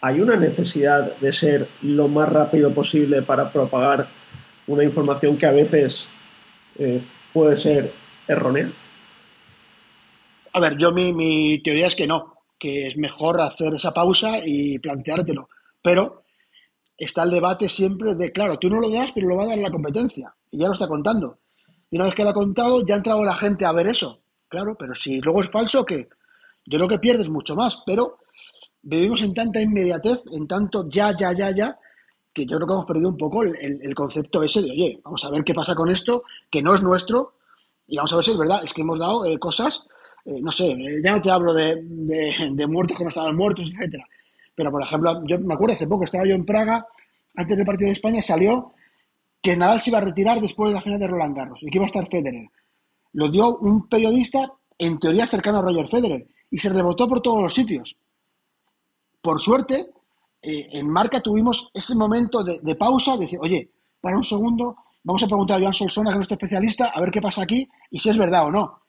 [0.00, 4.08] hay una necesidad de ser lo más rápido posible para propagar
[4.66, 6.04] una información que a veces
[6.78, 7.00] eh,
[7.32, 7.92] puede ser
[8.28, 8.70] errónea?
[10.52, 14.78] A ver, yo mi, teoría es que no, que es mejor hacer esa pausa y
[14.78, 15.48] planteártelo.
[15.80, 16.21] Pero
[17.04, 19.58] está el debate siempre de, claro, tú no lo das, pero lo va a dar
[19.58, 20.34] la competencia.
[20.50, 21.38] Y ya lo está contando.
[21.90, 24.22] Y una vez que lo ha contado, ya ha entrado la gente a ver eso.
[24.48, 26.08] Claro, pero si luego es falso, que
[26.66, 27.82] yo creo que pierdes mucho más.
[27.86, 28.18] Pero
[28.82, 31.78] vivimos en tanta inmediatez, en tanto ya, ya, ya, ya,
[32.32, 35.30] que yo creo que hemos perdido un poco el, concepto ese de, oye, vamos a
[35.30, 37.34] ver qué pasa con esto, que no es nuestro,
[37.86, 39.84] y vamos a ver si es verdad, es que hemos dado eh, cosas,
[40.24, 44.04] eh, no sé, ya no te hablo de, de, muertos que no estaban muertos, etcétera.
[44.54, 46.86] Pero, por ejemplo, yo me acuerdo hace poco, estaba yo en Praga,
[47.34, 48.72] antes del partido de España, salió
[49.40, 51.78] que Nadal se iba a retirar después de la final de Roland Garros y que
[51.78, 52.48] iba a estar Federer.
[53.14, 57.42] Lo dio un periodista, en teoría cercano a Roger Federer, y se rebotó por todos
[57.42, 57.96] los sitios.
[59.20, 59.86] Por suerte,
[60.42, 65.22] eh, en marca tuvimos ese momento de, pausa, de decir, oye, para un segundo, vamos
[65.22, 67.98] a preguntar a Joan Solsona, que es nuestro especialista, a ver qué pasa aquí y
[67.98, 68.80] si es verdad o no.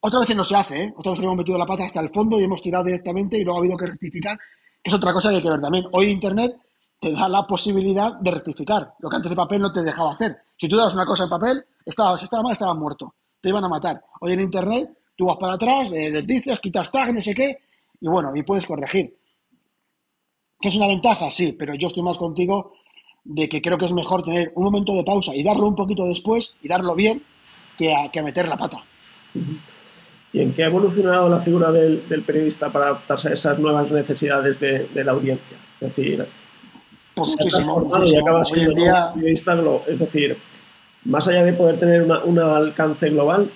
[0.00, 0.94] Otra vez no se hace, ¿eh?
[0.96, 3.58] Otra vez hemos metido la pata hasta el fondo y hemos tirado directamente y luego
[3.58, 4.38] ha habido que rectificar,
[4.82, 5.86] es otra cosa que hay que ver también.
[5.92, 6.56] Hoy Internet
[6.98, 10.36] te da la posibilidad de rectificar, lo que antes el papel no te dejaba hacer.
[10.56, 13.14] Si tú dabas una cosa en papel, estaba, si estaba mal, estaba muerto.
[13.40, 14.04] Te iban a matar.
[14.20, 17.58] Hoy en Internet, tú vas para atrás, les dices, quitas tag, no sé qué,
[18.00, 19.16] y bueno, y puedes corregir.
[20.60, 21.30] ¿Que es una ventaja?
[21.30, 22.74] Sí, pero yo estoy más contigo
[23.24, 26.04] de que creo que es mejor tener un momento de pausa y darlo un poquito
[26.04, 27.22] después y darlo bien
[27.78, 28.82] que a, que meter la pata.
[30.32, 34.60] ¿Y en qué ha evolucionado la figura del, periodista para adaptarse a esas nuevas necesidades
[34.60, 35.56] de, la audiencia?
[35.80, 36.24] Es decir,
[37.16, 38.22] muchísimo, y muchísimo.
[38.22, 39.58] acaba siendo día- periodista
[39.88, 40.36] Es decir,
[41.04, 43.48] más allá de poder tener una- un alcance global,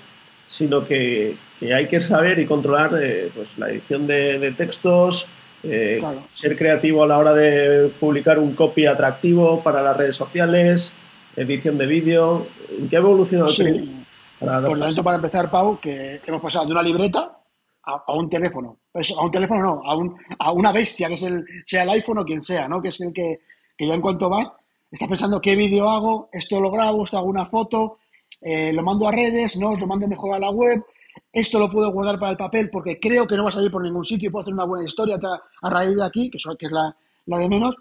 [0.49, 5.27] sino que, que hay que saber y controlar eh, pues, la edición de, de textos,
[5.63, 6.23] eh, Claro.
[6.35, 10.93] ser creativo a la hora de publicar un copy atractivo para las redes sociales,
[11.37, 12.47] edición de vídeo.
[12.79, 14.04] ¿En qué ha evolucionado el periodismo?
[14.41, 17.39] Para Pues lo dicho para empezar, Pau, que hemos pasado de una libreta
[17.85, 18.79] a, a un teléfono.
[18.93, 21.91] Pues a un teléfono no, a, un- a una bestia, que es el, sea el
[21.91, 22.81] iPhone o quien sea, ¿no?
[22.83, 23.41] Que es el que,
[23.77, 24.57] que ya en cuanto va,
[24.91, 27.99] está pensando qué vídeo hago, esto lo grabo, esto hago una foto,
[28.41, 30.85] eh, lo mando a redes, no, lo mando mejor a la web,
[31.33, 33.83] esto lo puedo guardar para el papel porque creo que no va a salir por
[33.83, 35.17] ningún sitio y puedo hacer una buena historia
[35.63, 36.95] a raíz de aquí, que, es la,
[37.27, 37.77] la de menos,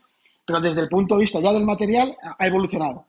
[0.46, 3.06] pero desde el punto de vista ya del material ha evolucionado.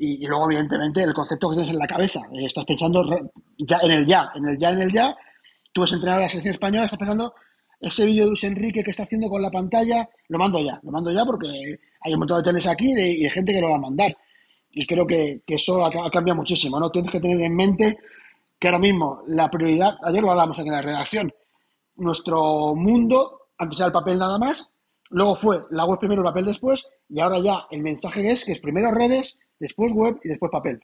[0.00, 2.20] Y, luego, evidentemente, el concepto que tienes en la cabeza.
[2.32, 3.04] Eh, estás pensando
[3.58, 5.16] ya en el ya, en el ya, en el ya.
[5.72, 7.34] Tú vas a entrenar a la selección española, estás pensando
[7.80, 10.90] ese vídeo de Luis Enrique que está haciendo con la pantalla, lo mando ya, lo
[10.90, 11.48] mando ya porque
[12.00, 14.16] hay un montón de teles aquí de- y de gente que lo va a mandar.
[14.70, 16.90] Y creo que, eso ha cambiado muchísimo, ¿no?
[16.90, 17.98] Tienes que tener en mente
[18.58, 21.32] que ahora mismo la prioridad, ayer lo hablamos aquí en la redacción,
[21.96, 24.64] nuestro mundo, antes era el papel nada más,
[25.10, 28.52] luego fue la web primero, el papel después, y ahora ya el mensaje es que
[28.52, 30.80] es primero redes, después web y después papel.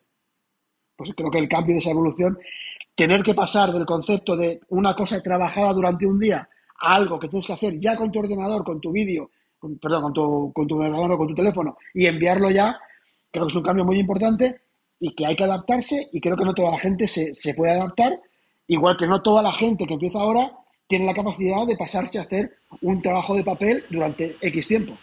[0.96, 2.38] Pues creo que el cambio de esa evolución,
[2.94, 6.48] tener que pasar del concepto de una cosa trabajada durante un día
[6.80, 10.02] a algo que tienes que hacer ya con tu ordenador, con tu vídeo, con- perdón,
[10.02, 12.78] con tu, con tu ordenador o con tu teléfono y enviarlo ya,
[13.32, 14.60] creo que es un cambio muy importante
[15.00, 17.72] y que hay que adaptarse y creo que no toda la gente se, se puede
[17.72, 18.20] adaptar,
[18.68, 20.52] igual que no toda la gente que empieza ahora
[20.86, 24.96] tiene la capacidad de pasarse a hacer un trabajo de papel durante X tiempo.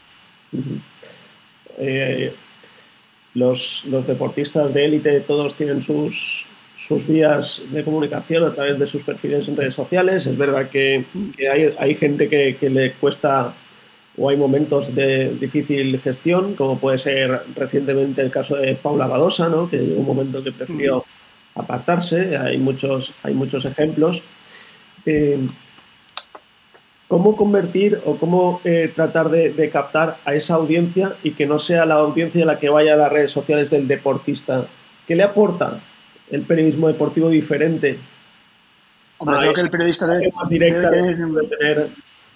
[3.34, 8.88] Los, los deportistas de élite todos tienen sus, sus vías de comunicación a través de
[8.88, 10.26] sus perfiles en redes sociales.
[10.26, 11.04] Es verdad que,
[11.38, 13.54] que hay, hay gente que, que le cuesta
[14.18, 19.48] o hay momentos de difícil gestión, como puede ser recientemente el caso de Paula Badosa,
[19.48, 19.70] ¿no?
[19.70, 21.06] que llegó un momento que prefirió
[21.56, 22.38] apartarse.
[22.38, 24.22] Hay muchos, hay muchos ejemplos.
[25.06, 25.40] Eh,
[27.12, 31.60] cómo convertir o cómo eh, tratar de, de, captar a esa audiencia y que no
[31.60, 34.66] sea la audiencia la que vaya a las redes sociales del deportista.
[35.06, 35.82] ¿Qué le aporta
[36.30, 38.00] el periodismo deportivo diferente?
[39.18, 41.28] Hombre, creo que el periodista debe, más directa debe tener...
[41.28, 41.90] Debe tener,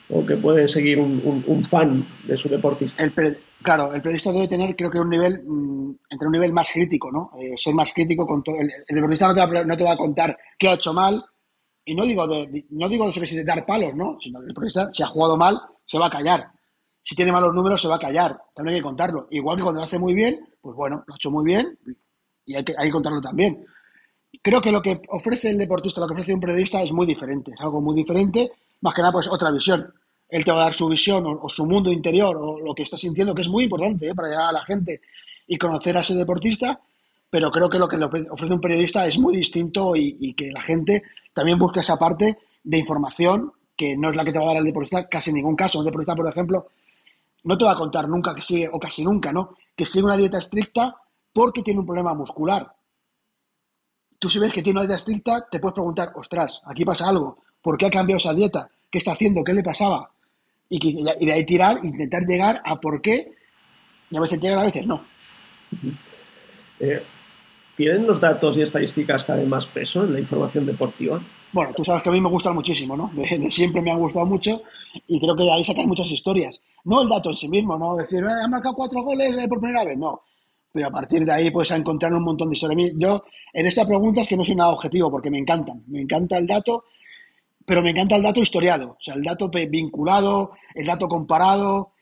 [0.10, 3.02] o que puede seguir un, un, un fan de su deportista.
[3.02, 3.14] El
[3.62, 7.10] claro, el periodista debe tener, creo que un nivel, mmm, entre un nivel más crítico,
[7.14, 7.32] ¿no?
[7.40, 8.58] Eh, ser más crítico con todo.
[8.60, 11.24] El, el deportista no te, va, no te va a contar qué ha hecho mal,
[11.86, 14.18] y no digo de, no digo eso que si de dar palos, ¿no?
[14.20, 16.50] Sino que el periodista, si ha jugado mal, se va a callar.
[17.04, 18.42] Si tiene malos números, se va a callar.
[18.56, 19.28] También hay que contarlo.
[19.30, 21.78] Igual que cuando lo hace muy bien, pues bueno, lo ha hecho muy bien
[22.46, 23.64] y hay que, hay que contarlo también.
[24.42, 27.52] Creo que lo que ofrece el deportista, lo que ofrece un periodista es muy diferente.
[27.52, 28.52] Es algo muy diferente.
[28.82, 29.94] Más que nada, pues otra visión.
[30.28, 32.82] Él te va a dar su visión o, o su mundo interior o lo que
[32.82, 34.16] está sintiendo, que es muy importante ¿eh?
[34.16, 35.02] para llegar a la gente
[35.46, 36.82] y conocer a ese deportista
[37.30, 40.52] pero creo que lo que le ofrece un periodista es muy distinto y, y, que
[40.52, 41.04] la gente
[41.36, 44.58] también busca esa parte de información que no es la que te va a dar
[44.58, 45.80] el deportista casi en ningún caso.
[45.80, 46.68] Un deportista, por ejemplo,
[47.44, 49.54] no te va a contar nunca que sigue, o casi nunca, ¿no?
[49.76, 50.96] Que sigue una dieta estricta
[51.34, 52.74] porque tiene un problema muscular.
[54.18, 57.40] Tú si ves que tiene una dieta estricta, te puedes preguntar, ostras, aquí pasa algo,
[57.62, 58.70] ¿por qué ha cambiado esa dieta?
[58.90, 59.44] ¿Qué está haciendo?
[59.44, 60.10] ¿Qué le pasaba?
[60.70, 63.34] Y, de ahí tirar, intentar llegar a por qué,
[64.10, 65.02] y a veces llegan, a veces no.
[67.76, 71.20] ¿Tienen los datos y estadísticas cada vez más peso en la información deportiva?
[71.52, 73.12] Bueno, tú sabes que a mí me gustan muchísimo, ¿no?
[73.14, 74.62] De, de siempre me han gustado mucho
[75.08, 76.62] y creo que de ahí sacan muchas historias.
[76.86, 79.60] No el dato en sí mismo, no decir, eh, ha marcado cuatro goles eh, por
[79.60, 80.22] primera vez, no.
[80.72, 82.92] Pero a partir de ahí puedes encontrar un montón de historias.
[82.98, 83.24] Yo
[83.54, 85.84] en esta pregunta es que no soy nada objetivo porque me encantan.
[85.88, 86.86] Me encanta el dato,
[87.66, 88.92] pero me encanta el dato historiado.
[88.92, 91.94] O sea, el dato vinculado, el dato comparado,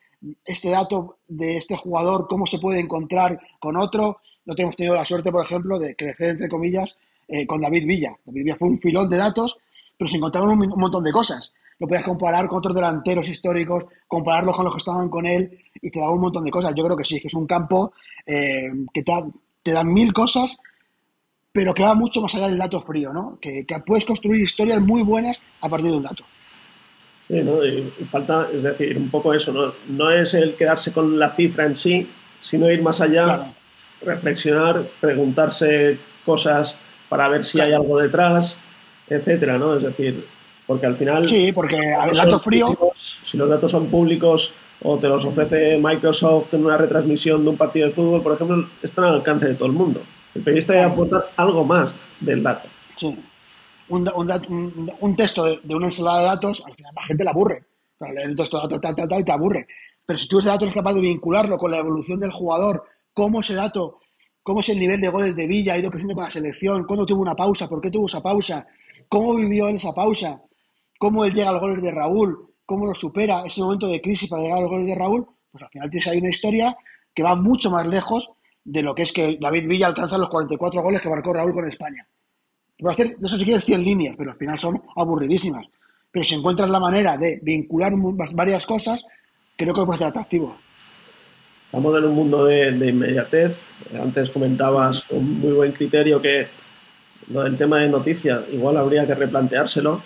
[0.43, 4.17] este dato de este jugador, cómo se puede encontrar con otro.
[4.45, 6.95] No hemos tenido la suerte, por ejemplo, de crecer, entre comillas,
[7.27, 8.13] eh, con David Villa.
[8.25, 9.57] David Villa fue un filón de datos,
[9.97, 11.53] pero se encontraron un, un, montón de cosas.
[11.79, 15.89] Lo podías comparar con otros delanteros históricos, compararlos con los que estaban con él y
[15.89, 16.73] te daba un montón de cosas.
[16.75, 17.93] Yo creo que sí, que es un campo
[18.25, 19.13] eh, que te,
[19.63, 20.57] te dan mil cosas,
[21.51, 23.37] pero que va mucho más allá del dato frío, ¿no?
[23.41, 26.25] Que, que puedes construir historias muy buenas a partir de un dato.
[27.29, 27.65] Sí, ¿no?
[27.65, 29.73] Y falta, es decir, un poco eso, ¿no?
[29.87, 32.09] No es el quedarse con la cifra en sí,
[32.41, 33.23] sino ir más allá.
[33.23, 33.62] Claro
[34.05, 36.75] reflexionar, preguntarse cosas
[37.09, 38.57] para ver si hay algo detrás,
[39.07, 39.75] etcétera, ¿no?
[39.75, 40.25] Es decir,
[40.65, 41.27] porque al final.
[41.27, 42.67] Sí, porque el dato frío.
[42.67, 44.51] Públicos, si los datos son públicos
[44.81, 48.67] o te los ofrece Microsoft en una retransmisión de un partido de fútbol, por ejemplo,
[48.81, 50.01] están al alcance de todo el mundo.
[50.35, 52.67] El periodista debe aportar algo más del dato.
[52.95, 53.17] Sí.
[53.89, 54.09] Un,
[54.99, 57.63] un, texto de, de, una ensalada de datos, al final la gente la aburre.
[57.99, 59.67] Leer un texto de datos, tal, tal, tal, te aburre.
[60.05, 62.83] pero si tú ese dato eres capaz de vincularlo con la evolución del jugador,
[63.13, 63.99] cómo ese dato,
[64.41, 67.05] cómo es el nivel de goles de Villa, ha ido creciendo con la selección, cuándo
[67.05, 68.65] tuvo una pausa, por qué tuvo esa pausa,
[69.07, 70.41] cómo vivió él esa pausa,
[70.97, 74.41] cómo él llega al gol de Raúl, cómo lo supera ese momento de crisis para
[74.41, 76.75] llegar a los goles de Raúl, pues al final tienes ahí una historia
[77.13, 78.31] que va mucho más lejos
[78.63, 81.67] de lo que es que David Villa alcanza los 44 goles que marcó Raúl con
[81.67, 82.07] España.
[82.77, 85.67] Puede hacer, eso sí que es 100 líneas, pero al final son aburridísimas.
[86.11, 87.93] Pero si encuentras la manera de vincular
[88.33, 89.05] varias cosas,
[89.55, 90.55] creo que puede ser atractivo.
[91.73, 93.57] Estamos en un mundo de, inmediatez.
[93.99, 96.45] Antes comentabas con muy buen criterio que
[97.25, 99.99] del tema de noticias igual habría que replanteárselo,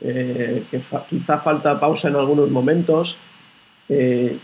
[0.00, 0.80] eh, que
[1.10, 3.16] quizá falta pausa en algunos momentos.
[3.88, 4.38] Eh,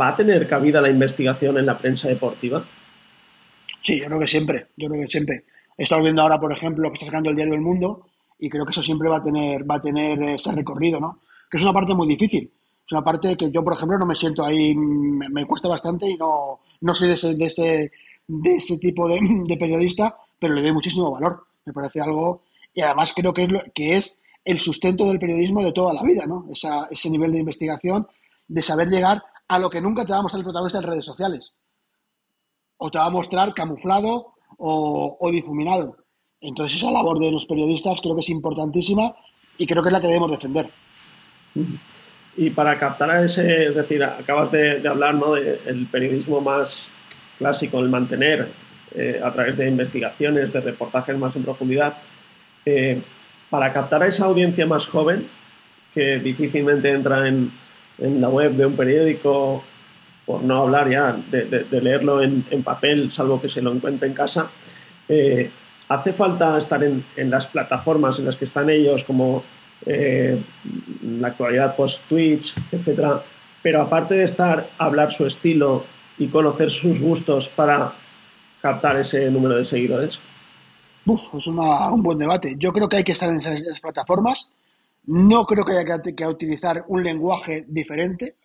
[0.00, 2.62] ¿Va a tener cabida la investigación en la prensa deportiva?
[3.82, 5.42] Sí, yo creo que siempre, yo creo que siempre.
[5.76, 8.06] He estado viendo ahora, por ejemplo, que está sacando el diario El Mundo
[8.38, 11.18] y creo que eso siempre va a tener, va a tener ese recorrido, ¿no?
[11.50, 12.52] Que es una parte muy difícil.
[12.86, 16.16] Es una parte que yo, por ejemplo, no me siento ahí, me, cuesta bastante y
[16.16, 17.92] no, no soy de ese, de ese,
[18.26, 21.46] de ese tipo de, periodista, pero le doy muchísimo valor.
[21.64, 22.42] Me parece algo,
[22.74, 26.02] y además creo que es, lo, que es el sustento del periodismo de toda la
[26.02, 26.46] vida, ¿no?
[26.50, 28.06] ese nivel de investigación,
[28.48, 31.04] de saber llegar a lo que nunca te va a mostrar el protagonista en redes
[31.04, 31.54] sociales.
[32.78, 35.96] O te va a mostrar camuflado o, difuminado.
[36.40, 39.14] Entonces esa labor de los periodistas creo que es importantísima
[39.56, 40.70] y creo que es la que debemos defender.
[42.36, 45.34] Y para captar a ese, es decir, acabas de, hablar ¿no?
[45.34, 46.86] del periodismo más
[47.38, 48.48] clásico, el mantener
[48.94, 51.94] eh, a través de investigaciones, de reportajes más en profundidad,
[52.64, 53.00] eh,
[53.50, 55.26] para captar a esa audiencia más joven
[55.92, 57.50] que difícilmente entra en,
[57.98, 59.62] en la web de un periódico,
[60.24, 64.46] por no hablar ya de, leerlo en, papel, salvo que se lo encuentre en casa,
[65.08, 65.50] eh,
[65.88, 69.44] hace falta estar en, las plataformas en las que están ellos, como
[69.86, 70.40] eh,
[71.02, 73.22] la actualidad post-Twitch, etcétera,
[73.62, 75.84] pero aparte de estar, hablar su estilo
[76.18, 77.92] y conocer sus gustos para
[78.60, 80.18] captar ese número de seguidores?
[81.06, 82.54] Es un buen debate.
[82.58, 84.50] Yo creo que hay que estar en esas plataformas
[85.04, 88.36] no creo que haya que, utilizar un lenguaje diferente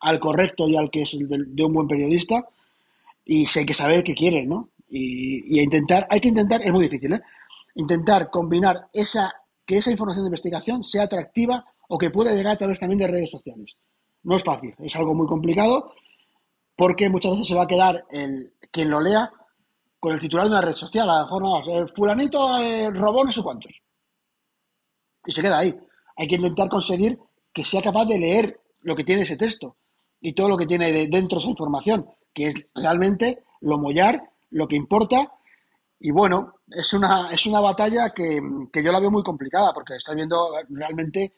[0.00, 2.46] al, correcto y al que es el de, un buen periodista.
[3.24, 4.70] Y si hay que saber qué quiere, ¿no?
[4.88, 7.20] Y, intentar, hay que intentar, es muy difícil, ¿eh?
[7.74, 9.32] Intentar combinar esa,
[9.64, 13.08] que esa información de investigación sea atractiva o que pueda llegar a través también de
[13.08, 13.76] redes sociales.
[14.22, 15.92] No es fácil, es algo muy complicado
[16.76, 19.30] porque muchas veces se va a quedar el, quien lo lea
[19.98, 21.08] con el titular de una red social.
[21.10, 23.82] A lo mejor no, fulanito eh, robó no sé cuántos
[25.26, 25.78] y se queda ahí.
[26.16, 27.18] Hay que intentar conseguir
[27.52, 29.76] que sea capaz de leer lo que tiene ese texto
[30.20, 34.68] y todo lo que tiene de dentro esa información, que es realmente lo mollar, lo
[34.68, 35.32] que importa.
[35.98, 38.40] Y bueno, es una, es una batalla que,
[38.72, 41.34] yo la veo muy complicada, porque está viendo realmente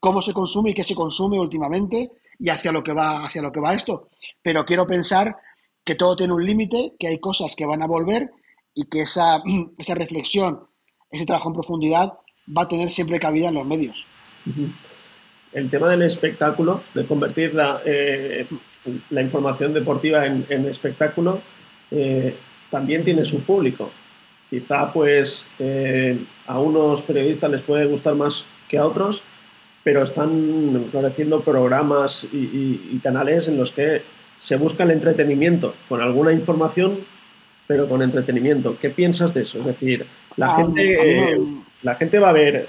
[0.00, 3.52] cómo se consume y qué se consume últimamente y hacia lo que va, hacia lo
[3.52, 4.08] que va esto.
[4.42, 5.36] Pero quiero pensar
[5.84, 8.30] que todo tiene un límite, que hay cosas que van a volver
[8.74, 9.42] y que esa,
[9.78, 10.66] esa reflexión,
[11.10, 12.14] ese trabajo en profundidad
[12.56, 14.06] va a tener siempre cabida en los medios.
[15.52, 18.46] El tema del espectáculo, de convertir la, eh,
[19.10, 21.40] la información deportiva en, espectáculo,
[21.90, 22.36] eh,
[22.70, 23.90] también tiene su público.
[24.56, 29.20] Quizá pues eh, a unos periodistas les puede gustar más que a otros,
[29.84, 34.00] pero están floreciendo programas y, canales en los que
[34.42, 36.96] se busca el entretenimiento, con alguna información,
[37.66, 38.78] pero con entretenimiento.
[38.80, 39.58] ¿Qué piensas de eso?
[39.58, 41.38] Es decir, la ah, gente
[41.82, 42.66] la gente va a ver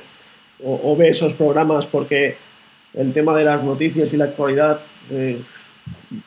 [0.61, 2.35] o, ve esos programas porque
[2.95, 5.39] el tema de las noticias y la actualidad eh,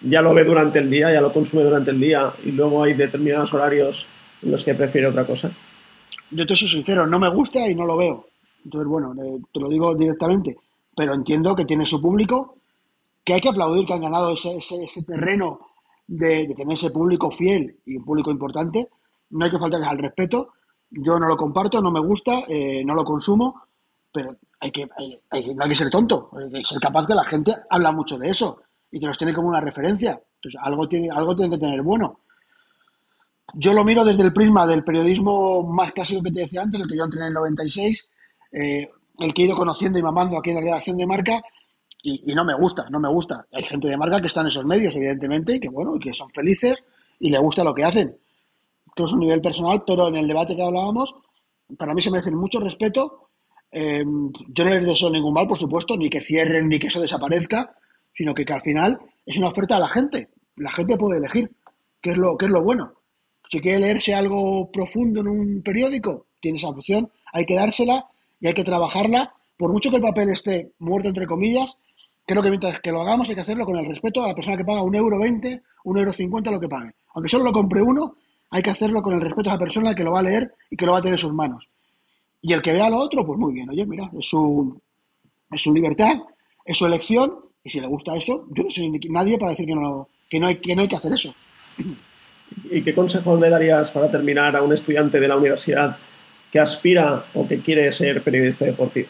[0.01, 2.95] ya lo ve durante el día, ya lo consume durante el día y luego hay
[2.95, 4.07] determinados horarios
[4.43, 5.51] los que prefiere otra cosa.
[6.31, 8.27] Yo te soy sincero, no me gusta y no lo veo.
[8.65, 10.57] Entonces, bueno, eh, te lo digo directamente,
[10.95, 12.59] pero entiendo que tiene su público,
[13.25, 15.61] que hay que aplaudir que han ganado ese, ese, terreno
[16.07, 18.89] de, tener ese público fiel y un público importante.
[19.31, 20.53] No hay que faltarles al respeto,
[20.91, 23.63] yo no lo comparto, no me gusta, eh, no lo consumo,
[24.13, 24.89] pero hay que,
[25.31, 28.19] hay, no hay que ser tonto, hay que ser capaz que la gente habla mucho
[28.19, 30.21] de eso y que los tiene como una referencia.
[30.37, 32.21] Entonces, algo tiene, algo tiene que tener bueno.
[33.55, 36.89] Yo lo miro desde el prisma del periodismo más clásico que te decía antes, el
[36.89, 38.09] que yo entré en el 96,
[38.53, 38.89] eh,
[39.19, 41.43] el que he ido conociendo y mamando aquí en la redacción de marca,
[42.03, 43.47] y, no me gusta, no me gusta.
[43.53, 46.15] Hay gente de marca que está en esos medios, evidentemente, y que bueno, y que
[46.15, 46.77] son felices
[47.19, 48.17] y le gusta lo que hacen
[48.95, 51.15] que es un nivel personal, pero en el debate que hablábamos,
[51.79, 53.31] para mí se merecen mucho respeto.
[53.71, 54.05] Eh,
[54.49, 57.77] yo no les deseo ningún mal, por supuesto, ni que cierren ni que eso desaparezca,
[58.13, 60.31] sino que, que, al final es una oferta a la gente.
[60.57, 61.51] La gente puede elegir
[62.03, 62.95] qué es lo, qué es lo bueno.
[63.51, 68.07] Si quiere leerse algo profundo en un periódico, tiene esa opción, hay que dársela
[68.41, 69.35] y hay que trabajarla.
[69.57, 71.77] Por mucho que el papel esté muerto, entre comillas,
[72.25, 74.57] creo que mientras que lo hagamos hay que hacerlo con el respeto a la persona
[74.57, 76.93] que paga un euro veinte, un euro cincuenta, lo que pague.
[77.15, 78.15] Aunque solo lo compre uno,
[78.51, 80.77] hay que hacerlo con el respeto a la persona que lo va a leer y
[80.77, 81.69] que lo va a tener en sus manos.
[82.43, 84.81] Y el que vea lo otro, pues muy bien, oye, mira, es su,
[85.51, 86.17] es su libertad,
[86.65, 87.35] es su elección,
[87.65, 90.47] y si le gusta eso, yo no soy nadie para decir que no, que no,
[90.47, 91.35] hay, que no hay que hacer eso.
[92.71, 95.97] ¿Y qué consejos le darías para terminar a un estudiante de la universidad
[96.51, 99.09] que aspira o que quiere ser periodista deportivo?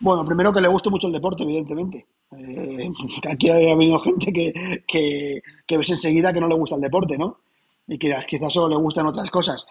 [0.00, 2.06] Bueno, primero que le guste mucho el deporte, evidentemente.
[2.36, 2.90] Eh,
[3.30, 7.38] aquí ha venido gente que, que, ves enseguida que no le gusta el deporte, ¿no?
[7.86, 9.66] Y que quizás solo le gustan otras cosas.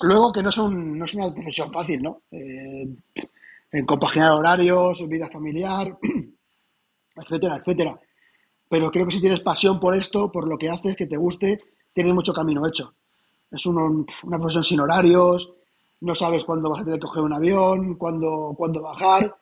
[0.00, 2.22] Luego que no es, una profesión fácil, ¿no?
[2.30, 2.88] Eh,
[3.72, 5.96] en compaginar horarios, vida familiar,
[7.16, 7.98] etcétera, etcétera.
[8.72, 11.60] Pero creo que si tienes pasión por esto, por lo que haces, que te guste,
[11.92, 12.94] tienes mucho camino hecho.
[13.50, 15.50] Es una profesión sin horarios,
[16.00, 19.36] no sabes cuándo vas a tener que coger un avión, cuándo, cuándo bajar.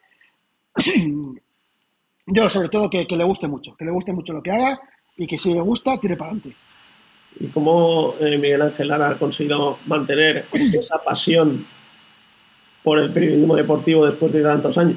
[2.26, 4.80] Yo, sobre todo, que, le guste mucho, que le guste mucho lo que haga
[5.16, 6.56] y que si le gusta, tire para adelante.
[7.38, 11.64] ¿Y cómo eh, Miguel Ángel Lara ha conseguido mantener esa pasión
[12.82, 14.96] por el periodismo deportivo después de tantos años?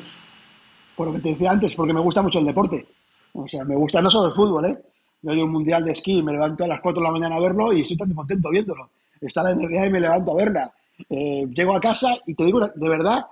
[0.96, 2.88] Por lo que te decía antes, porque me gusta mucho el deporte.
[3.34, 4.78] O sea, me gusta no solo el fútbol, ¿eh?
[5.22, 7.40] Yo hay un mundial de esquí, me levanto a las 4 de la mañana a
[7.40, 8.90] verlo y estoy tan contento viéndolo.
[9.22, 10.74] Está la NBA y me levanto a verla.
[11.10, 13.26] Eh, llego a casa y te digo de verdad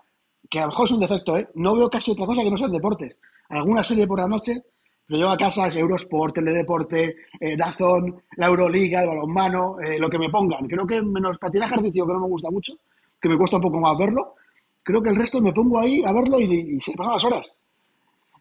[0.49, 1.47] que a lo mejor es un defecto, ¿eh?
[1.55, 3.15] No veo casi otra cosa que no sea deportes.
[3.49, 4.63] Alguna serie por la noche,
[5.05, 10.09] pero llego a casa es Eurosport, Teledeporte, eh, Dazón, la Euroliga, el balonmano, eh, lo
[10.09, 10.67] que me pongan.
[10.67, 12.73] Creo que menos tirar ejercicio, que no me gusta mucho,
[13.21, 14.35] que me cuesta un poco más verlo,
[14.83, 17.51] creo que el resto me pongo ahí a verlo y, se pasan las horas.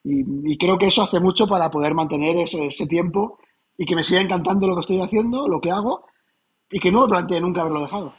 [0.03, 3.39] Y, creo que eso hace mucho para poder mantener ese, ese, tiempo
[3.77, 6.07] y que me siga encantando lo que estoy haciendo, lo que hago,
[6.71, 8.15] y que no me plantee nunca haberlo dejado.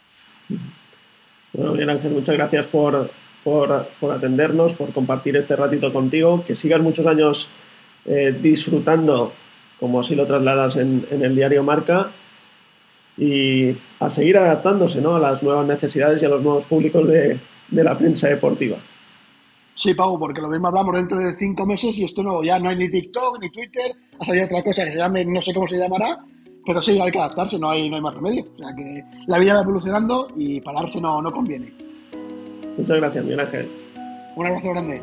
[1.52, 3.10] Bueno, bien Ángel, muchas gracias por,
[4.10, 6.42] atendernos, por compartir este ratito contigo.
[6.46, 7.48] Que sigas muchos años
[8.06, 9.32] eh, disfrutando,
[9.78, 12.10] como así lo trasladas en, el diario Marca,
[13.18, 15.16] y a seguir adaptándose ¿no?
[15.16, 17.38] a las nuevas necesidades y a los nuevos públicos de,
[17.70, 18.78] la prensa deportiva.
[19.74, 22.68] Sí, Pau, porque lo mismo hablamos dentro de cinco meses y esto no, ya no
[22.68, 25.66] hay ni TikTok ni Twitter, ha salido otra cosa que se llame, no sé cómo
[25.66, 26.24] se llamará,
[26.64, 28.44] pero sí, hay que adaptarse, no hay, no hay más remedio.
[28.54, 31.72] O sea que la vida va evolucionando y pararse no, no conviene.
[32.76, 33.68] Muchas gracias, Miguel Ángel.
[34.36, 35.02] Un abrazo grande.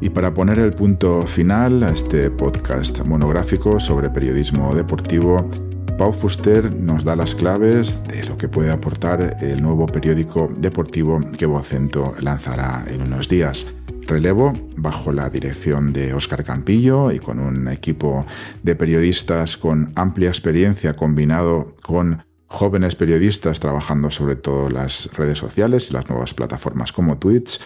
[0.00, 5.50] Y para poner el punto final a este podcast monográfico sobre periodismo deportivo,
[5.98, 11.20] Pau Fuster nos da las claves de lo que puede aportar el nuevo periódico deportivo
[11.36, 13.66] que Vocento lanzará en unos días.
[14.06, 18.24] Relevo, bajo la dirección de Óscar Campillo y con un equipo
[18.62, 25.90] de periodistas con amplia experiencia combinado con jóvenes periodistas trabajando sobre todo las redes sociales
[25.90, 27.60] y las nuevas plataformas como Twitch,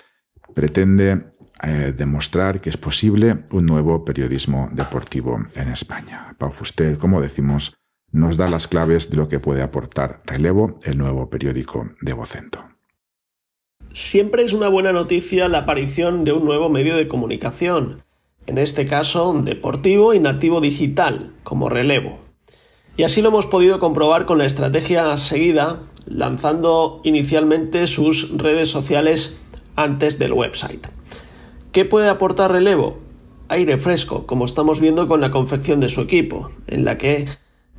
[0.54, 1.32] pretende
[1.62, 6.34] eh, demostrar que es posible un nuevo periodismo deportivo en España.
[6.38, 7.76] Pau Fuster, como decimos,
[8.10, 12.64] nos da las claves de lo que puede aportar Relevo, el nuevo periódico de Vocento.
[13.92, 18.02] Siempre es una buena noticia la aparición de un nuevo medio de comunicación,
[18.46, 22.18] en este caso deportivo y nativo digital, como Relevo.
[22.96, 29.40] Y así lo hemos podido comprobar con la estrategia seguida, lanzando inicialmente sus redes sociales
[29.76, 30.86] antes del website.
[31.72, 32.98] ¿Qué puede aportar Relevo?
[33.48, 37.26] Aire fresco, como estamos viendo con la confección de su equipo, en la que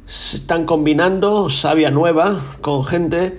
[0.06, 3.38] se están combinando savia nueva con gente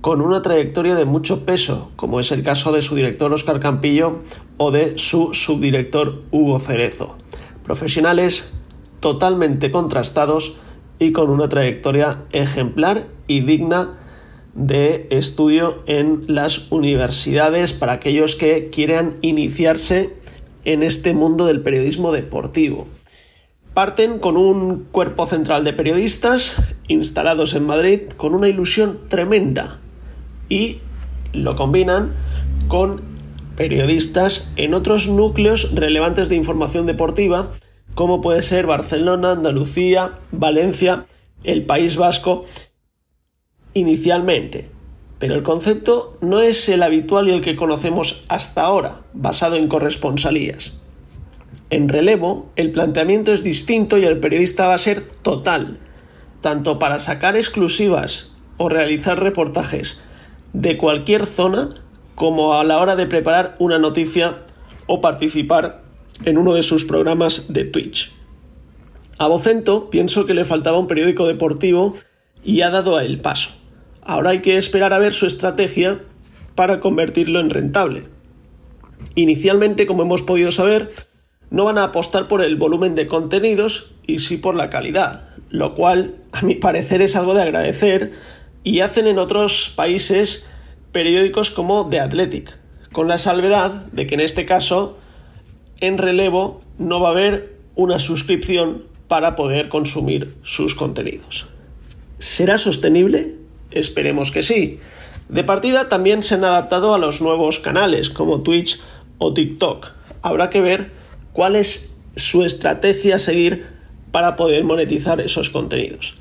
[0.00, 4.20] con una trayectoria de mucho peso, como es el caso de su director Oscar Campillo
[4.56, 7.16] o de su subdirector Hugo Cerezo.
[7.64, 8.52] Profesionales
[9.00, 10.58] totalmente contrastados
[11.00, 13.98] y con una trayectoria ejemplar y digna
[14.58, 20.12] de estudio en las universidades para aquellos que quieran iniciarse
[20.64, 22.88] en este mundo del periodismo deportivo.
[23.72, 26.56] Parten con un cuerpo central de periodistas
[26.88, 29.78] instalados en Madrid con una ilusión tremenda
[30.48, 30.80] y
[31.32, 32.14] lo combinan
[32.66, 33.00] con
[33.56, 37.52] periodistas en otros núcleos relevantes de información deportiva
[37.94, 41.06] como puede ser Barcelona, Andalucía, Valencia,
[41.44, 42.44] el País Vasco
[43.74, 44.70] inicialmente.
[45.18, 49.68] Pero el concepto no es el habitual y el que conocemos hasta ahora, basado en
[49.68, 50.74] corresponsalías.
[51.70, 55.78] En relevo, el planteamiento es distinto y el periodista va a ser total,
[56.40, 60.00] tanto para sacar exclusivas o realizar reportajes
[60.52, 61.70] de cualquier zona
[62.14, 64.44] como a la hora de preparar una noticia
[64.86, 65.82] o participar
[66.24, 68.12] en uno de sus programas de Twitch.
[69.18, 71.94] A Vocento pienso que le faltaba un periódico deportivo
[72.44, 73.50] y ha dado el paso.
[74.02, 76.00] Ahora hay que esperar a ver su estrategia
[76.54, 78.04] para convertirlo en rentable.
[79.14, 80.90] Inicialmente, como hemos podido saber,
[81.50, 85.74] no van a apostar por el volumen de contenidos y sí por la calidad, lo
[85.74, 88.12] cual a mi parecer es algo de agradecer
[88.64, 90.46] y hacen en otros países
[90.92, 92.58] periódicos como The Athletic,
[92.92, 94.98] con la salvedad de que en este caso
[95.80, 101.48] en relevo no va a haber una suscripción para poder consumir sus contenidos.
[102.18, 103.36] ¿Será sostenible?
[103.70, 104.80] Esperemos que sí.
[105.28, 108.80] De partida también se han adaptado a los nuevos canales como Twitch
[109.18, 109.90] o TikTok.
[110.22, 110.90] Habrá que ver
[111.32, 113.66] cuál es su estrategia a seguir
[114.10, 116.16] para poder monetizar esos contenidos.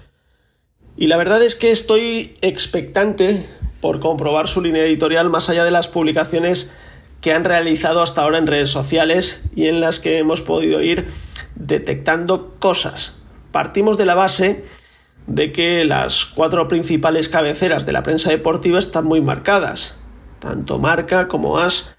[0.97, 3.47] Y la verdad es que estoy expectante
[3.81, 6.73] por comprobar su línea editorial más allá de las publicaciones
[7.21, 11.07] que han realizado hasta ahora en redes sociales y en las que hemos podido ir
[11.55, 13.13] detectando cosas.
[13.51, 14.63] Partimos de la base
[15.27, 19.99] de que las cuatro principales cabeceras de la prensa deportiva están muy marcadas,
[20.39, 21.95] tanto Marca como As,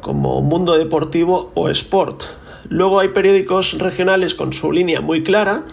[0.00, 2.22] como Mundo Deportivo o Sport.
[2.68, 5.64] Luego hay periódicos regionales con su línea muy clara,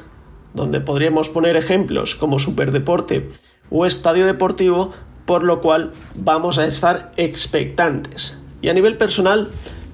[0.54, 3.30] donde podríamos poner ejemplos como Superdeporte
[3.70, 4.92] o Estadio Deportivo,
[5.26, 8.38] por lo cual vamos a estar expectantes.
[8.62, 9.50] Y a nivel personal,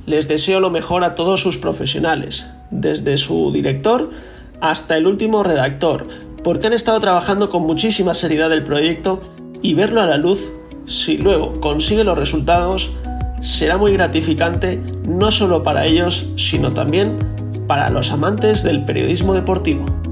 [0.06, 4.10] les deseo lo mejor a todos sus profesionales, desde su director
[4.62, 6.08] hasta el último redactor,
[6.46, 9.20] porque han estado trabajando con muchísima seriedad el proyecto
[9.64, 10.52] y verlo a la luz,
[10.86, 12.93] si luego consigue los resultados,
[13.41, 17.18] será muy gratificante no solo para ellos, sino también
[17.66, 20.05] para los amantes del periodismo deportivo.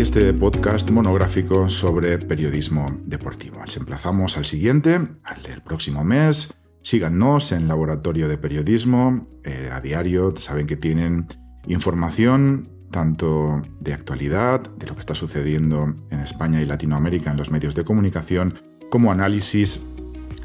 [0.00, 3.60] Este podcast monográfico sobre periodismo deportivo.
[3.64, 6.54] Les emplazamos al siguiente, al del próximo mes.
[6.82, 10.34] Síganos en Laboratorio de Periodismo eh, a diario.
[10.36, 11.26] Saben que tienen
[11.66, 17.50] información tanto de actualidad, de lo que está sucediendo en España y Latinoamérica en los
[17.50, 19.84] medios de comunicación, como análisis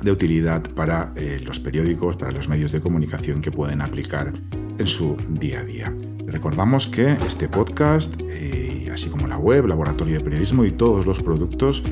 [0.01, 4.33] de utilidad para eh, los periódicos, para los medios de comunicación que pueden aplicar
[4.79, 5.93] en su día a día.
[6.27, 11.21] Recordamos que este podcast eh, así como la web, laboratorio de periodismo y todos los
[11.21, 11.83] productos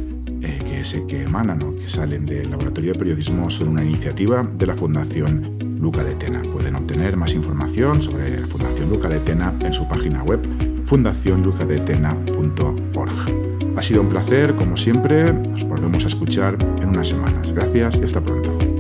[0.41, 4.43] eh, que, se, que emanan o que salen del laboratorio de periodismo son una iniciativa
[4.43, 6.41] de la Fundación Luca de Tena.
[6.53, 10.39] Pueden obtener más información sobre la Fundación Luca de Tena en su página web
[10.85, 13.77] fundacionlucadetena.org.
[13.77, 17.53] Ha sido un placer, como siempre, nos volvemos a escuchar en unas semanas.
[17.53, 18.70] Gracias y hasta pronto.